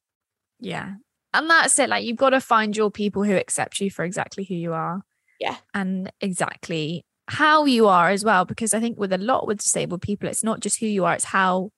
Yeah. 0.58 0.94
And 1.34 1.50
that's 1.50 1.78
it. 1.78 1.88
Like 1.88 2.04
you've 2.04 2.16
got 2.16 2.30
to 2.30 2.40
find 2.40 2.76
your 2.76 2.90
people 2.90 3.24
who 3.24 3.36
accept 3.36 3.80
you 3.80 3.90
for 3.90 4.04
exactly 4.04 4.44
who 4.44 4.54
you 4.54 4.72
are. 4.72 5.02
Yeah. 5.40 5.56
And 5.74 6.10
exactly 6.20 7.04
how 7.28 7.66
you 7.66 7.86
are 7.88 8.08
as 8.08 8.24
well. 8.24 8.44
Because 8.44 8.72
I 8.72 8.80
think 8.80 8.98
with 8.98 9.12
a 9.12 9.18
lot 9.18 9.46
with 9.46 9.58
disabled 9.58 10.02
people, 10.02 10.28
it's 10.28 10.44
not 10.44 10.60
just 10.60 10.80
who 10.80 10.86
you 10.86 11.04
are, 11.04 11.14
it's 11.14 11.24
how 11.24 11.70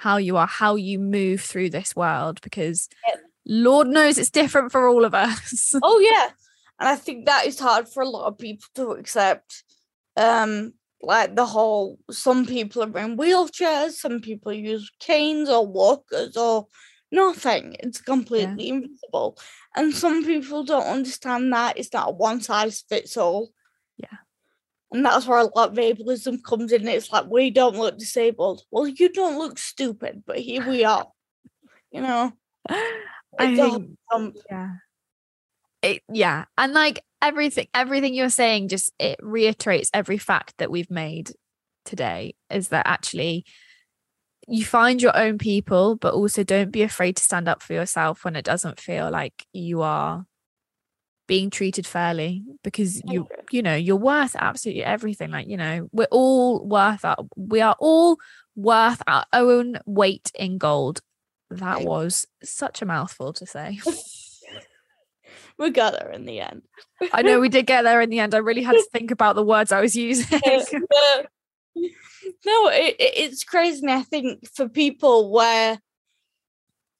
how 0.00 0.16
you 0.16 0.38
are, 0.38 0.46
how 0.46 0.76
you 0.76 0.98
move 0.98 1.42
through 1.42 1.68
this 1.68 1.94
world. 1.94 2.40
Because 2.40 2.88
Yep. 3.06 3.20
Lord 3.46 3.88
knows 3.88 4.16
it's 4.16 4.30
different 4.30 4.72
for 4.72 4.88
all 4.88 5.04
of 5.04 5.14
us. 5.14 5.74
Oh 5.82 5.98
yeah, 5.98 6.30
and 6.78 6.88
I 6.88 6.96
think 6.96 7.26
that 7.26 7.46
is 7.46 7.58
hard 7.58 7.86
for 7.86 8.02
a 8.02 8.08
lot 8.08 8.26
of 8.26 8.38
people 8.38 8.66
to 8.76 8.92
accept. 8.92 9.62
Um, 10.16 10.72
like 11.02 11.36
the 11.36 11.46
whole, 11.46 11.98
some 12.10 12.46
people 12.46 12.82
are 12.82 12.98
in 12.98 13.16
wheelchairs, 13.16 13.92
some 13.92 14.20
people 14.20 14.52
use 14.52 14.90
canes 15.00 15.48
or 15.48 15.66
walkers 15.66 16.36
or 16.36 16.66
nothing. 17.10 17.76
It's 17.80 18.00
completely 18.00 18.68
invisible, 18.70 19.38
and 19.76 19.94
some 19.94 20.24
people 20.24 20.64
don't 20.64 20.94
understand 20.96 21.52
that 21.52 21.76
it's 21.78 21.92
not 21.92 22.08
a 22.08 22.12
one 22.12 22.40
size 22.40 22.84
fits 22.88 23.18
all. 23.18 23.50
Yeah. 23.98 24.18
And 24.92 25.04
that's 25.04 25.26
where 25.26 25.38
a 25.38 25.44
lot 25.44 25.70
of 25.70 25.74
ableism 25.76 26.42
comes 26.42 26.72
in. 26.72 26.88
It's 26.88 27.12
like 27.12 27.26
we 27.26 27.50
don't 27.50 27.76
look 27.76 27.98
disabled. 27.98 28.62
Well, 28.70 28.88
you 28.88 29.12
don't 29.12 29.38
look 29.38 29.58
stupid, 29.58 30.24
but 30.26 30.38
here 30.38 30.68
we 30.68 30.84
are. 30.84 31.06
You 31.92 32.02
know, 32.02 32.32
I 33.38 33.56
think 33.56 33.96
um, 34.12 34.32
yeah 34.50 34.68
it 35.82 36.02
yeah 36.12 36.44
and 36.58 36.72
like 36.72 37.02
everything 37.22 37.66
everything 37.74 38.14
you're 38.14 38.28
saying 38.28 38.68
just 38.68 38.92
it 38.98 39.18
reiterates 39.22 39.90
every 39.94 40.18
fact 40.18 40.54
that 40.58 40.70
we've 40.70 40.90
made 40.90 41.32
today 41.84 42.34
is 42.50 42.68
that 42.68 42.86
actually 42.86 43.44
you 44.46 44.64
find 44.64 45.00
your 45.00 45.16
own 45.16 45.38
people 45.38 45.96
but 45.96 46.14
also 46.14 46.42
don't 46.42 46.70
be 46.70 46.82
afraid 46.82 47.16
to 47.16 47.22
stand 47.22 47.48
up 47.48 47.62
for 47.62 47.72
yourself 47.72 48.24
when 48.24 48.36
it 48.36 48.44
doesn't 48.44 48.80
feel 48.80 49.10
like 49.10 49.46
you 49.52 49.82
are 49.82 50.26
being 51.30 51.48
treated 51.48 51.86
fairly 51.86 52.42
because 52.64 53.00
you 53.04 53.28
you 53.52 53.62
know 53.62 53.76
you're 53.76 53.94
worth 53.94 54.34
absolutely 54.36 54.82
everything 54.82 55.30
like 55.30 55.46
you 55.46 55.56
know 55.56 55.88
we're 55.92 56.08
all 56.10 56.66
worth 56.66 57.04
our, 57.04 57.16
we 57.36 57.60
are 57.60 57.76
all 57.78 58.16
worth 58.56 59.00
our 59.06 59.24
own 59.32 59.78
weight 59.86 60.32
in 60.34 60.58
gold 60.58 61.00
that 61.48 61.82
was 61.82 62.26
such 62.42 62.82
a 62.82 62.84
mouthful 62.84 63.32
to 63.32 63.46
say 63.46 63.78
we 65.58 65.70
got 65.70 65.92
there 65.92 66.10
in 66.10 66.24
the 66.24 66.40
end. 66.40 66.62
I 67.12 67.22
know 67.22 67.38
we 67.38 67.48
did 67.48 67.66
get 67.72 67.82
there 67.82 68.00
in 68.00 68.10
the 68.10 68.18
end. 68.18 68.34
I 68.34 68.38
really 68.38 68.62
had 68.62 68.72
to 68.72 68.86
think 68.92 69.10
about 69.12 69.36
the 69.36 69.44
words 69.44 69.70
I 69.72 69.80
was 69.80 69.94
using. 69.94 70.40
No, 70.40 70.48
it- 71.76 72.96
it's 72.98 73.44
crazy. 73.44 73.86
I 73.86 74.02
think 74.02 74.48
for 74.56 74.68
people 74.68 75.30
where 75.30 75.78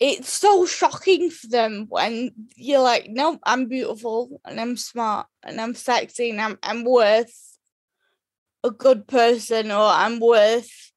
it's 0.00 0.32
so 0.32 0.64
shocking 0.66 1.30
for 1.30 1.46
them 1.48 1.86
when 1.88 2.30
you're 2.56 2.80
like, 2.80 3.08
no, 3.08 3.38
I'm 3.44 3.66
beautiful 3.66 4.40
and 4.46 4.58
I'm 4.58 4.76
smart 4.76 5.26
and 5.42 5.60
I'm 5.60 5.74
sexy 5.74 6.30
and 6.30 6.40
I'm 6.40 6.58
I'm 6.62 6.84
worth 6.84 7.58
a 8.64 8.70
good 8.70 9.06
person 9.06 9.70
or 9.70 9.84
I'm 9.86 10.18
worth 10.20 10.92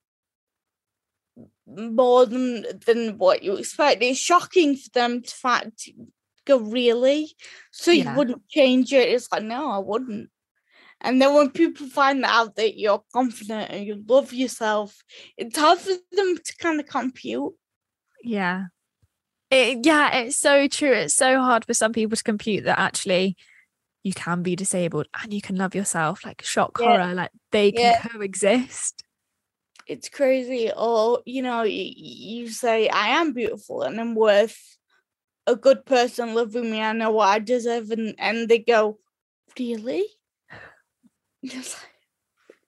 more 1.68 2.26
than 2.26 2.66
than 2.86 3.18
what 3.18 3.44
you 3.44 3.56
expect. 3.58 4.02
It's 4.02 4.20
shocking 4.20 4.76
for 4.78 4.90
them 4.94 5.22
to 5.22 5.32
fact 5.36 5.90
go 6.46 6.60
really. 6.60 7.36
So 7.72 7.92
Yeah. 7.92 8.12
you 8.12 8.18
wouldn't 8.18 8.48
change 8.50 8.94
it. 8.94 9.10
It's 9.10 9.32
like, 9.32 9.44
no, 9.44 9.70
I 9.70 9.80
wouldn't. 9.80 10.30
And 11.02 11.22
then 11.22 11.34
when 11.34 11.50
people 11.52 11.88
find 11.88 12.24
out 12.24 12.56
that 12.56 12.78
you're 12.80 13.04
confident 13.14 13.72
and 13.72 13.86
you 13.86 14.02
love 14.08 14.34
yourself, 14.34 14.96
it's 15.38 15.58
hard 15.58 15.80
for 15.80 15.92
them 16.14 16.38
to 16.38 16.56
kind 16.58 16.80
of 16.80 16.86
compute. 16.86 17.54
yeah. 18.24 18.66
It, 19.54 19.86
yeah, 19.86 20.16
it's 20.16 20.38
so 20.38 20.68
true. 20.68 20.92
It's 20.92 21.14
so 21.16 21.40
hard 21.40 21.66
for 21.66 21.74
some 21.74 21.94
people 21.94 22.18
to 22.18 22.24
compute 22.24 22.66
that 22.66 22.80
actually 22.80 23.38
you 24.04 24.14
can 24.14 24.42
be 24.42 24.56
disabled 24.56 25.08
and 25.22 25.34
you 25.34 25.42
can 25.42 25.56
love 25.56 25.76
yourself. 25.76 26.26
Like 26.26 26.42
shock 26.42 26.78
Yeah. 26.80 26.86
horror, 26.86 27.14
like 27.14 27.32
they 27.52 27.72
can 27.72 27.82
Yeah. 27.82 28.02
coexist. 28.02 29.04
It's 29.86 30.10
crazy. 30.10 30.72
Or, 30.76 31.22
you 31.26 31.42
know, 31.42 31.64
you, 31.64 31.92
you 31.96 32.50
say, 32.50 32.88
I 32.90 33.10
am 33.20 33.34
beautiful 33.34 33.84
and 33.84 34.00
I'm 34.00 34.16
worth 34.16 34.58
a 35.46 35.56
good 35.56 35.86
person 35.86 36.34
loving 36.36 36.72
me. 36.72 36.82
I 36.82 36.94
know 36.94 37.12
what 37.12 37.28
I 37.28 37.40
deserve. 37.40 37.92
And, 37.92 38.16
and 38.18 38.48
they 38.50 38.60
go, 38.60 38.98
Really? 39.60 40.06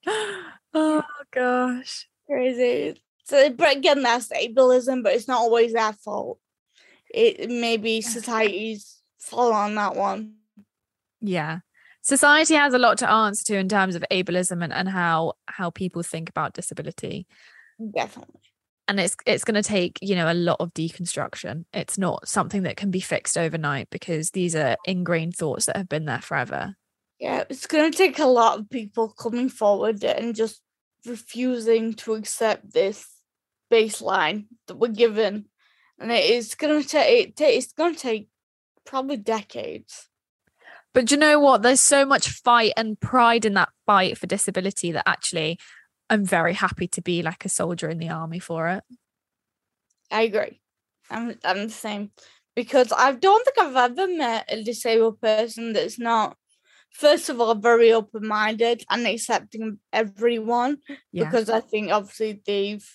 Oh 0.77 1.03
gosh. 1.31 2.07
crazy. 2.27 3.01
So, 3.23 3.49
but 3.51 3.77
again, 3.77 4.03
that's 4.03 4.27
ableism, 4.27 5.03
but 5.03 5.13
it's 5.13 5.27
not 5.27 5.39
always 5.39 5.73
their 5.73 5.93
fault. 5.93 6.37
It 7.15 7.49
maybe 7.49 8.01
society's 8.01 9.01
fault 9.19 9.53
on 9.53 9.75
that 9.75 9.95
one. 9.95 10.35
Yeah. 11.21 11.59
Society 12.01 12.53
has 12.55 12.73
a 12.73 12.77
lot 12.77 12.97
to 12.99 13.09
answer 13.09 13.43
to 13.45 13.57
in 13.57 13.69
terms 13.69 13.95
of 13.95 14.03
ableism 14.11 14.63
and, 14.63 14.73
and 14.73 14.89
how 14.89 15.33
how 15.47 15.69
people 15.71 16.03
think 16.03 16.29
about 16.29 16.53
disability. 16.53 17.25
Definitely. 17.79 18.41
and 18.87 18.99
it's 18.99 19.15
it's 19.25 19.43
going 19.43 19.61
to 19.61 19.67
take 19.67 19.97
you 20.01 20.15
know 20.15 20.31
a 20.31 20.33
lot 20.33 20.57
of 20.61 20.73
deconstruction 20.73 21.65
it's 21.73 21.97
not 21.97 22.25
something 22.27 22.63
that 22.63 22.77
can 22.77 22.91
be 22.91 23.01
fixed 23.01 23.37
overnight 23.37 23.89
because 23.89 24.31
these 24.31 24.55
are 24.55 24.77
ingrained 24.85 25.35
thoughts 25.35 25.65
that 25.65 25.75
have 25.75 25.89
been 25.89 26.05
there 26.05 26.21
forever 26.21 26.75
Yeah, 27.19 27.43
it's 27.49 27.67
going 27.67 27.91
to 27.91 27.97
take 27.97 28.19
a 28.19 28.25
lot 28.25 28.59
of 28.59 28.69
people 28.69 29.09
coming 29.09 29.49
forward 29.49 30.03
and 30.03 30.35
just 30.35 30.61
refusing 31.05 31.93
to 31.95 32.13
accept 32.13 32.73
this 32.73 33.07
baseline 33.71 34.45
that 34.67 34.77
we're 34.77 34.89
given, 34.89 35.45
and 35.99 36.11
it 36.11 36.25
is 36.29 36.55
going 36.55 36.81
to 36.81 36.87
take 36.87 37.27
it 37.27 37.35
ta- 37.35 37.45
it's 37.45 37.73
going 37.73 37.93
to 37.95 37.99
take 37.99 38.29
probably 38.85 39.17
decades. 39.17 40.07
but 40.93 41.05
do 41.05 41.15
you 41.15 41.19
know 41.19 41.39
what 41.39 41.61
there's 41.61 41.81
so 41.81 42.05
much 42.05 42.29
fight 42.29 42.73
and 42.77 42.99
pride 42.99 43.45
in 43.45 43.53
that 43.53 43.69
fight 43.85 44.17
for 44.17 44.27
disability 44.27 44.91
that 44.91 45.07
actually 45.07 45.57
i'm 46.09 46.23
very 46.25 46.53
happy 46.53 46.87
to 46.87 47.01
be 47.01 47.21
like 47.23 47.43
a 47.45 47.49
soldier 47.49 47.89
in 47.89 47.97
the 47.99 48.09
army 48.09 48.39
for 48.39 48.67
it 48.69 48.83
I 50.11 50.21
agree. 50.21 50.61
I'm 51.09 51.33
I'm 51.43 51.63
the 51.67 51.73
same 51.73 52.11
because 52.55 52.91
I 52.95 53.11
don't 53.13 53.43
think 53.43 53.57
I've 53.59 53.91
ever 53.91 54.07
met 54.07 54.45
a 54.47 54.63
disabled 54.63 55.19
person 55.19 55.73
that's 55.73 55.99
not. 55.99 56.37
First 56.91 57.27
of 57.29 57.41
all, 57.41 57.55
very 57.55 57.91
open 57.91 58.27
minded 58.27 58.83
and 58.89 59.05
accepting 59.07 59.79
everyone. 59.91 60.77
yeah 61.11 61.25
because 61.25 61.49
I 61.49 61.59
think 61.59 61.91
obviously 61.91 62.41
they've 62.45 62.87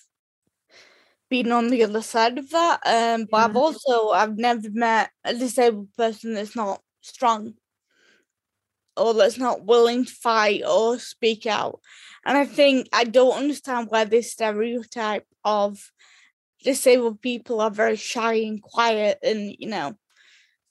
been 1.31 1.51
on 1.51 1.69
the 1.69 1.83
other 1.83 2.01
side 2.01 2.37
of 2.37 2.49
that. 2.51 2.81
Um, 2.85 3.25
but 3.31 3.37
I've 3.37 3.55
also 3.55 4.09
I've 4.09 4.37
never 4.37 4.69
met 4.71 5.09
a 5.23 5.33
disabled 5.33 5.87
person 5.97 6.35
that's 6.35 6.55
not 6.55 6.81
strong 6.99 7.53
or 8.97 9.13
that's 9.13 9.37
not 9.37 9.65
willing 9.65 10.05
to 10.05 10.11
fight 10.11 10.61
or 10.67 10.99
speak 10.99 11.47
out. 11.47 11.79
And 12.25 12.37
I 12.37 12.45
think 12.45 12.89
I 12.93 13.05
don't 13.05 13.37
understand 13.37 13.87
why 13.89 14.03
this 14.03 14.31
stereotype 14.31 15.25
of 15.45 15.79
disabled 16.63 17.21
people 17.21 17.61
are 17.61 17.71
very 17.71 17.95
shy 17.95 18.33
and 18.33 18.61
quiet 18.61 19.17
and 19.23 19.55
you 19.57 19.67
know 19.67 19.95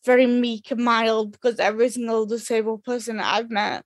very 0.04 0.26
meek 0.26 0.70
and 0.70 0.84
mild 0.84 1.32
because 1.32 1.58
every 1.58 1.88
single 1.88 2.26
disabled 2.26 2.84
person 2.84 3.18
I've 3.18 3.50
met 3.50 3.84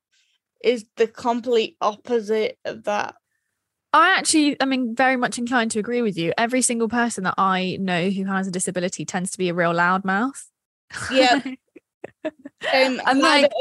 is 0.63 0.85
the 0.97 1.07
complete 1.07 1.77
opposite 1.81 2.59
of 2.65 2.85
that. 2.85 3.15
I 3.95 4.17
actually, 4.19 4.57
I 4.61 4.65
mean, 4.65 4.97
very 4.97 5.17
much 5.17 5.39
inclined 5.39 5.71
to 5.71 5.79
agree 5.79 6.03
with 6.03 6.19
you. 6.19 6.33
Every 6.37 6.63
single 6.63 6.89
person 6.89 7.23
that 7.25 7.35
I 7.39 7.79
know 7.81 8.11
who 8.11 8.25
has 8.25 8.49
a 8.49 8.51
disability 8.51 9.05
tends 9.05 9.31
to 9.31 9.39
be 9.39 9.49
a 9.51 9.55
real 9.55 9.73
loudmouth. 9.73 10.43
Yeah. 11.13 11.41
um, 12.25 12.35
and 12.73 13.21
like, 13.21 13.53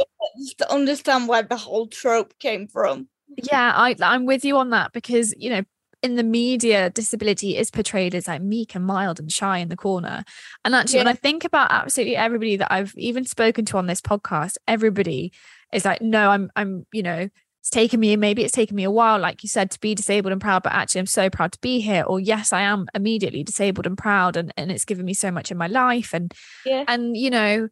to 0.58 0.72
understand 0.72 1.28
where 1.28 1.44
the 1.44 1.56
whole 1.56 1.86
trope 1.86 2.34
came 2.40 2.68
from. 2.68 3.08
Yeah, 3.44 3.74
I, 3.76 3.96
I'm 4.02 4.26
with 4.26 4.44
you 4.44 4.58
on 4.58 4.72
that 4.72 4.92
because, 4.92 5.36
you 5.38 5.52
know, 5.52 5.62
in 6.02 6.16
the 6.16 6.24
media, 6.24 6.90
disability 6.90 7.56
is 7.56 7.70
portrayed 7.70 8.16
as 8.16 8.28
like 8.28 8.42
meek 8.42 8.74
and 8.74 8.86
mild 8.88 9.20
and 9.20 9.32
shy 9.32 9.60
in 9.60 9.70
the 9.70 9.78
corner. 9.78 10.24
And 10.66 10.74
actually, 10.74 10.98
yeah. 10.98 11.06
when 11.06 11.14
I 11.14 11.18
think 11.18 11.46
about 11.46 11.72
absolutely 11.72 12.16
everybody 12.16 12.58
that 12.58 12.74
I've 12.74 12.94
even 12.98 13.24
spoken 13.24 13.66
to 13.66 13.78
on 13.78 13.86
this 13.86 14.02
podcast, 14.02 14.58
everybody 14.68 15.32
is 15.72 15.86
like, 15.86 16.02
no, 16.02 16.30
I'm, 16.30 16.50
I'm, 16.56 16.88
you 16.92 17.04
know, 17.04 17.30
it's 17.64 17.70
taken 17.70 18.02
me, 18.02 18.18
maybe 18.18 18.44
it's 18.44 18.52
taken 18.52 18.76
me 18.76 18.84
a 18.84 18.92
while, 18.92 19.18
like 19.18 19.42
you 19.42 19.48
said, 19.48 19.72
to 19.72 19.80
be 19.80 19.96
disabled 19.96 20.34
and 20.34 20.42
proud, 20.42 20.64
but 20.64 20.74
actually 20.74 21.00
I'm 21.00 21.06
so 21.06 21.30
proud 21.30 21.54
to 21.54 21.60
be 21.62 21.80
here. 21.80 22.04
Or 22.06 22.20
yes, 22.20 22.52
I 22.52 22.64
am 22.64 22.88
immediately 22.94 23.42
disabled 23.42 23.88
and 23.88 23.98
proud 23.98 24.36
and, 24.36 24.54
and 24.58 24.70
it's 24.70 24.84
given 24.84 25.06
me 25.06 25.14
so 25.14 25.32
much 25.32 25.50
in 25.50 25.58
my 25.58 25.68
life. 25.68 26.14
And 26.14 26.34
yeah. 26.66 26.84
and 26.90 27.16
you 27.16 27.30
know, 27.30 27.70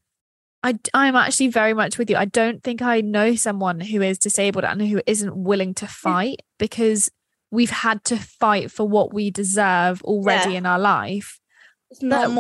I 0.63 0.79
I'm 0.93 1.17
actually 1.17 1.49
very 1.49 1.73
much 1.73 1.97
with 1.97 2.09
you. 2.09 2.15
I 2.15 2.23
don't 2.23 2.63
think 2.63 2.81
I 2.81 3.01
know 3.01 3.35
someone 3.35 3.81
who 3.81 4.01
is 4.01 4.17
disabled 4.17 4.63
and 4.63 4.81
who 4.81 5.01
isn't 5.05 5.35
willing 5.35 5.73
to 5.73 5.87
fight 5.87 6.39
because 6.57 7.11
we've 7.51 7.69
had 7.69 8.05
to 8.05 8.15
fight 8.15 8.71
for 8.71 8.87
what 8.87 9.13
we 9.13 9.29
deserve 9.29 10.01
already 10.03 10.53
yeah. 10.53 10.59
in 10.59 10.65
our 10.65 10.79
life. 10.79 11.37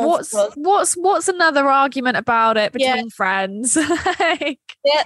what's 0.05 0.33
what's 0.55 0.93
what's 0.93 1.27
another 1.27 1.67
argument 1.67 2.15
about 2.15 2.55
it 2.55 2.71
between 2.71 2.95
yeah. 2.95 3.03
friends? 3.13 3.75
like, 4.19 4.59
yeah. 4.85 5.03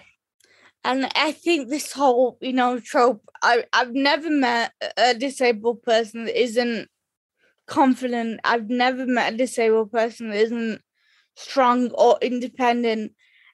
And 0.86 1.10
I 1.16 1.32
think 1.32 1.68
this 1.68 1.92
whole, 1.92 2.38
you 2.42 2.54
know, 2.54 2.80
trope, 2.80 3.28
I, 3.42 3.66
I've 3.74 3.94
never 3.94 4.30
met 4.30 4.72
a 4.96 5.16
disabled 5.16 5.82
person 5.82 6.26
that 6.26 6.40
isn't 6.40 6.90
confident. 7.66 8.40
I've 8.44 8.70
never 8.70 9.08
met 9.08 9.34
a 9.34 9.38
disabled 9.38 9.92
person 9.92 10.30
that 10.30 10.38
isn't 10.38 10.82
strong 11.36 11.90
or 11.90 12.20
independent. 12.22 13.14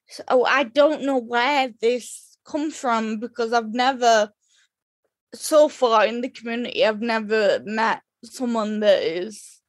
So 0.10 0.24
oh, 0.28 0.44
I 0.44 0.66
don't 0.66 1.04
know 1.04 1.20
where 1.20 1.74
this 1.80 2.38
comes 2.46 2.76
from 2.76 3.22
because 3.22 3.54
I've 3.54 3.74
never, 3.74 4.30
so 5.34 5.70
far 5.70 6.06
in 6.06 6.20
the 6.20 6.30
community, 6.30 6.86
I've 6.86 7.02
never 7.02 7.62
met 7.64 8.02
someone 8.26 8.82
that 8.82 9.04
is, 9.04 9.62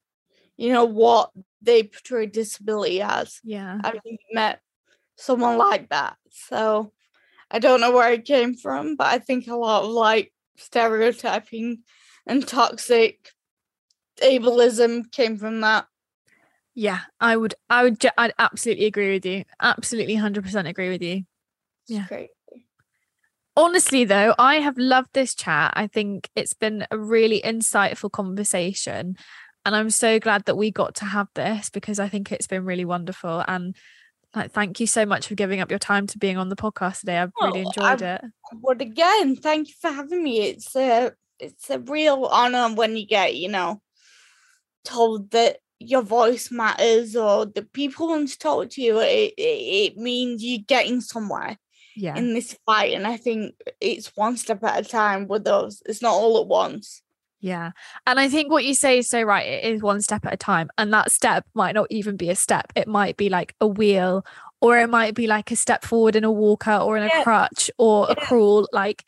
you 0.56 0.72
know, 0.72 0.84
what 0.84 1.30
they 1.62 1.84
portray 1.84 2.26
disability 2.26 3.00
as. 3.00 3.38
Yeah. 3.44 3.80
I've 3.84 4.00
met 4.32 4.60
someone 5.14 5.58
like 5.58 5.90
that. 5.90 6.16
So 6.28 6.92
I 7.52 7.58
don't 7.58 7.80
know 7.80 7.92
where 7.92 8.12
it 8.12 8.24
came 8.24 8.54
from, 8.54 8.96
but 8.96 9.08
I 9.08 9.18
think 9.18 9.46
a 9.46 9.54
lot 9.54 9.84
of 9.84 9.90
like 9.90 10.32
stereotyping 10.56 11.82
and 12.26 12.48
toxic 12.48 13.30
ableism 14.22 15.12
came 15.12 15.36
from 15.36 15.60
that. 15.60 15.86
Yeah, 16.74 17.00
I 17.20 17.36
would, 17.36 17.54
I 17.68 17.82
would, 17.82 18.02
I'd 18.16 18.32
absolutely 18.38 18.86
agree 18.86 19.12
with 19.12 19.26
you. 19.26 19.44
Absolutely, 19.60 20.14
hundred 20.14 20.44
percent 20.44 20.66
agree 20.66 20.88
with 20.88 21.02
you. 21.02 21.24
Yeah. 21.86 22.06
Great. 22.08 22.30
Honestly, 23.54 24.04
though, 24.04 24.34
I 24.38 24.56
have 24.56 24.78
loved 24.78 25.10
this 25.12 25.34
chat. 25.34 25.74
I 25.76 25.86
think 25.86 26.30
it's 26.34 26.54
been 26.54 26.86
a 26.90 26.98
really 26.98 27.42
insightful 27.42 28.10
conversation. 28.10 29.16
And 29.66 29.76
I'm 29.76 29.90
so 29.90 30.18
glad 30.18 30.46
that 30.46 30.56
we 30.56 30.70
got 30.70 30.94
to 30.96 31.04
have 31.04 31.28
this 31.34 31.68
because 31.68 32.00
I 32.00 32.08
think 32.08 32.32
it's 32.32 32.46
been 32.46 32.64
really 32.64 32.86
wonderful. 32.86 33.44
And 33.46 33.76
like 34.34 34.52
thank 34.52 34.80
you 34.80 34.86
so 34.86 35.04
much 35.04 35.28
for 35.28 35.34
giving 35.34 35.60
up 35.60 35.70
your 35.70 35.78
time 35.78 36.06
to 36.08 36.18
being 36.18 36.36
on 36.38 36.48
the 36.48 36.56
podcast 36.56 37.00
today. 37.00 37.18
I've 37.18 37.32
really 37.40 37.64
oh, 37.64 37.68
enjoyed 37.68 38.02
I, 38.02 38.14
it. 38.14 38.24
But 38.62 38.80
again 38.80 39.36
thank 39.36 39.68
you 39.68 39.74
for 39.80 39.90
having 39.90 40.22
me. 40.22 40.42
It's 40.42 40.74
a 40.76 41.12
it's 41.38 41.70
a 41.70 41.78
real 41.80 42.24
honor 42.24 42.74
when 42.74 42.96
you 42.96 43.06
get 43.06 43.36
you 43.36 43.48
know 43.48 43.82
told 44.84 45.30
that 45.32 45.58
your 45.78 46.02
voice 46.02 46.50
matters 46.50 47.16
or 47.16 47.44
the 47.44 47.62
people 47.62 48.08
want 48.08 48.28
to 48.28 48.38
talk 48.38 48.70
to 48.70 48.80
you 48.80 49.00
it, 49.00 49.34
it, 49.36 49.42
it 49.42 49.96
means 49.96 50.44
you're 50.44 50.60
getting 50.64 51.00
somewhere 51.00 51.56
yeah. 51.96 52.16
in 52.16 52.34
this 52.34 52.56
fight. 52.64 52.94
And 52.94 53.06
i 53.06 53.16
think 53.16 53.54
it's 53.80 54.16
one 54.16 54.36
step 54.36 54.62
at 54.64 54.86
a 54.86 54.88
time 54.88 55.26
with 55.26 55.46
us. 55.46 55.82
It's 55.86 56.02
not 56.02 56.14
all 56.14 56.40
at 56.40 56.46
once 56.46 57.01
yeah. 57.42 57.72
And 58.06 58.20
I 58.20 58.28
think 58.28 58.50
what 58.50 58.64
you 58.64 58.72
say 58.72 58.98
is 58.98 59.10
so 59.10 59.20
right. 59.20 59.46
It 59.46 59.74
is 59.74 59.82
one 59.82 60.00
step 60.00 60.24
at 60.24 60.32
a 60.32 60.36
time. 60.36 60.70
And 60.78 60.92
that 60.92 61.10
step 61.10 61.44
might 61.54 61.74
not 61.74 61.88
even 61.90 62.16
be 62.16 62.30
a 62.30 62.36
step. 62.36 62.72
It 62.76 62.86
might 62.86 63.16
be 63.16 63.28
like 63.28 63.54
a 63.60 63.66
wheel, 63.66 64.24
or 64.60 64.78
it 64.78 64.88
might 64.88 65.16
be 65.16 65.26
like 65.26 65.50
a 65.50 65.56
step 65.56 65.84
forward 65.84 66.14
in 66.14 66.22
a 66.22 66.30
walker 66.30 66.76
or 66.76 66.96
in 66.96 67.02
a 67.02 67.10
yeah. 67.12 67.24
crutch 67.24 67.68
or 67.78 68.06
yeah. 68.06 68.14
a 68.16 68.26
crawl. 68.26 68.68
Like 68.72 69.04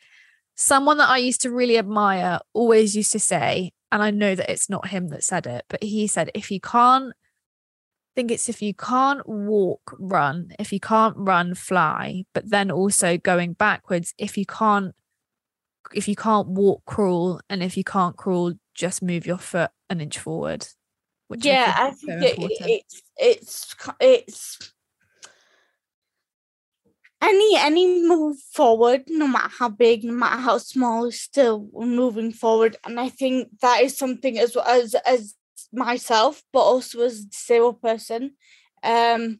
someone 0.55 0.97
that 0.97 1.09
I 1.09 1.17
used 1.17 1.41
to 1.43 1.51
really 1.51 1.77
admire 1.77 2.39
always 2.53 2.93
used 2.93 3.13
to 3.13 3.19
say, 3.19 3.71
and 3.89 4.03
I 4.03 4.11
know 4.11 4.35
that 4.35 4.51
it's 4.51 4.69
not 4.69 4.89
him 4.89 5.07
that 5.09 5.23
said 5.23 5.47
it, 5.47 5.63
but 5.69 5.81
he 5.81 6.05
said, 6.05 6.29
if 6.35 6.51
you 6.51 6.59
can't, 6.59 7.13
I 7.13 8.11
think 8.15 8.31
it's 8.31 8.49
if 8.49 8.61
you 8.61 8.73
can't 8.73 9.27
walk, 9.27 9.95
run. 9.97 10.49
If 10.59 10.73
you 10.73 10.81
can't 10.81 11.15
run, 11.17 11.55
fly. 11.55 12.25
But 12.33 12.49
then 12.49 12.69
also 12.69 13.17
going 13.17 13.53
backwards, 13.53 14.13
if 14.17 14.37
you 14.37 14.45
can't 14.45 14.93
if 15.93 16.07
you 16.07 16.15
can't 16.15 16.47
walk, 16.47 16.83
crawl, 16.85 17.41
and 17.49 17.61
if 17.63 17.77
you 17.77 17.83
can't 17.83 18.15
crawl, 18.15 18.53
just 18.73 19.01
move 19.01 19.25
your 19.25 19.37
foot 19.37 19.71
an 19.89 20.01
inch 20.01 20.19
forward. 20.19 20.67
Which 21.27 21.45
yeah, 21.45 21.73
I 21.77 21.91
think, 21.91 22.11
I 22.11 22.19
think 22.19 22.51
it, 22.51 22.61
it's 22.69 23.01
it's 23.17 23.75
it's 23.99 24.73
any 27.21 27.57
any 27.57 28.07
move 28.07 28.37
forward, 28.53 29.03
no 29.07 29.27
matter 29.27 29.51
how 29.57 29.69
big, 29.69 30.03
no 30.03 30.13
matter 30.13 30.39
how 30.39 30.57
small, 30.59 31.05
is 31.05 31.19
still 31.19 31.67
moving 31.73 32.31
forward. 32.31 32.77
And 32.83 32.99
I 32.99 33.09
think 33.09 33.49
that 33.61 33.81
is 33.81 33.97
something 33.97 34.37
as 34.37 34.55
as 34.55 34.95
as 35.05 35.33
myself, 35.73 36.43
but 36.53 36.59
also 36.59 37.01
as 37.01 37.21
a 37.21 37.25
disabled 37.25 37.81
person. 37.81 38.35
Um 38.83 39.39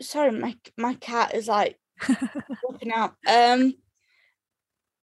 sorry, 0.00 0.32
my 0.32 0.54
my 0.76 0.94
cat 0.94 1.34
is 1.34 1.48
like 1.48 1.78
walking 2.62 2.92
out. 2.92 3.14
Um 3.26 3.74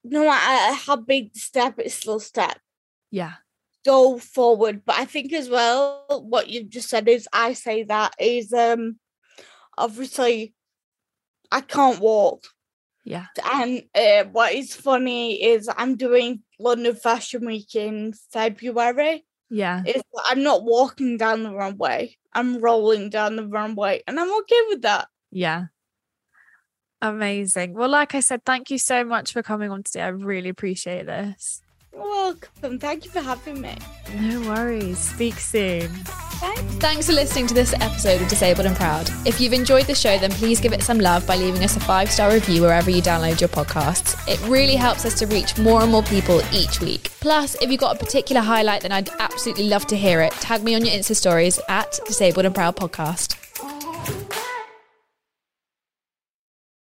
no 0.10 0.26
matter 0.26 0.76
how 0.76 0.96
big 0.98 1.34
the 1.34 1.40
step, 1.40 1.76
it's 1.78 1.96
still 1.96 2.20
step. 2.20 2.58
Yeah. 3.12 3.34
Go 3.86 4.18
forward. 4.20 4.84
But 4.86 4.98
I 4.98 5.06
think 5.06 5.34
as 5.34 5.50
well, 5.50 6.06
what 6.28 6.50
you've 6.50 6.70
just 6.70 6.90
said 6.90 7.08
is 7.08 7.28
I 7.34 7.54
say 7.54 7.84
that 7.84 8.14
is 8.20 8.54
um 8.54 8.98
obviously 9.78 10.54
I 11.52 11.62
can't 11.62 12.00
walk. 12.00 12.44
Yeah. 13.06 13.26
And 13.52 13.84
uh, 13.96 14.26
what 14.32 14.54
is 14.54 14.76
funny 14.76 15.42
is 15.44 15.70
I'm 15.76 15.96
doing 15.96 16.44
London 16.60 16.96
Fashion 16.96 17.46
Week 17.46 17.74
in 17.74 18.14
February. 18.32 19.26
Yeah. 19.50 19.82
It's, 19.86 20.04
I'm 20.26 20.44
not 20.44 20.64
walking 20.64 21.18
down 21.18 21.44
the 21.44 21.54
runway. 21.54 22.16
I'm 22.34 22.60
rolling 22.60 23.10
down 23.10 23.36
the 23.36 23.48
runway 23.48 24.04
and 24.08 24.20
I'm 24.20 24.32
okay 24.40 24.62
with 24.68 24.84
that. 24.84 25.08
Yeah. 25.32 25.66
Amazing. 27.02 27.74
Well, 27.74 27.90
like 27.90 28.14
I 28.16 28.20
said, 28.20 28.44
thank 28.46 28.70
you 28.70 28.78
so 28.78 29.04
much 29.04 29.32
for 29.32 29.42
coming 29.42 29.72
on 29.72 29.84
today. 29.84 30.02
I 30.02 30.10
really 30.10 30.50
appreciate 30.50 31.06
this. 31.06 31.62
You're 31.94 32.02
welcome. 32.02 32.78
Thank 32.78 33.06
you 33.06 33.12
for 33.12 33.22
having 33.22 33.62
me. 33.62 33.76
No 34.16 34.42
worries. 34.42 35.00
Speak 35.00 35.36
soon. 35.36 35.88
Thanks. 36.40 36.62
Thanks 36.76 37.08
for 37.08 37.14
listening 37.14 37.48
to 37.48 37.54
this 37.54 37.74
episode 37.74 38.22
of 38.22 38.28
Disabled 38.28 38.68
and 38.68 38.76
Proud. 38.76 39.10
If 39.26 39.42
you've 39.42 39.54
enjoyed 39.54 39.86
the 39.86 39.96
show, 39.96 40.18
then 40.18 40.32
please 40.32 40.62
give 40.62 40.72
it 40.72 40.84
some 40.84 41.00
love 41.00 41.26
by 41.26 41.36
leaving 41.36 41.64
us 41.64 41.76
a 41.76 41.80
five 41.80 42.12
star 42.12 42.32
review 42.32 42.62
wherever 42.62 42.90
you 42.90 43.02
download 43.02 43.40
your 43.40 43.50
podcasts. 43.50 44.16
It 44.28 44.40
really 44.50 44.76
helps 44.76 45.06
us 45.06 45.18
to 45.20 45.28
reach 45.28 45.58
more 45.58 45.82
and 45.82 45.92
more 45.92 46.04
people 46.04 46.42
each 46.54 46.80
week. 46.80 47.12
Plus, 47.22 47.56
if 47.56 47.72
you've 47.72 47.82
got 47.82 47.96
a 47.96 48.00
particular 48.00 48.42
highlight, 48.42 48.82
then 48.82 48.92
I'd 48.92 49.10
absolutely 49.20 49.68
love 49.68 49.88
to 49.88 49.98
hear 49.98 50.22
it. 50.22 50.32
Tag 50.34 50.64
me 50.64 50.76
on 50.76 50.86
your 50.86 50.94
Insta 50.94 51.16
stories 51.16 51.60
at 51.68 52.00
Disabled 52.06 52.46
and 52.46 52.56
Proud 52.56 52.76
Podcast. 52.76 53.39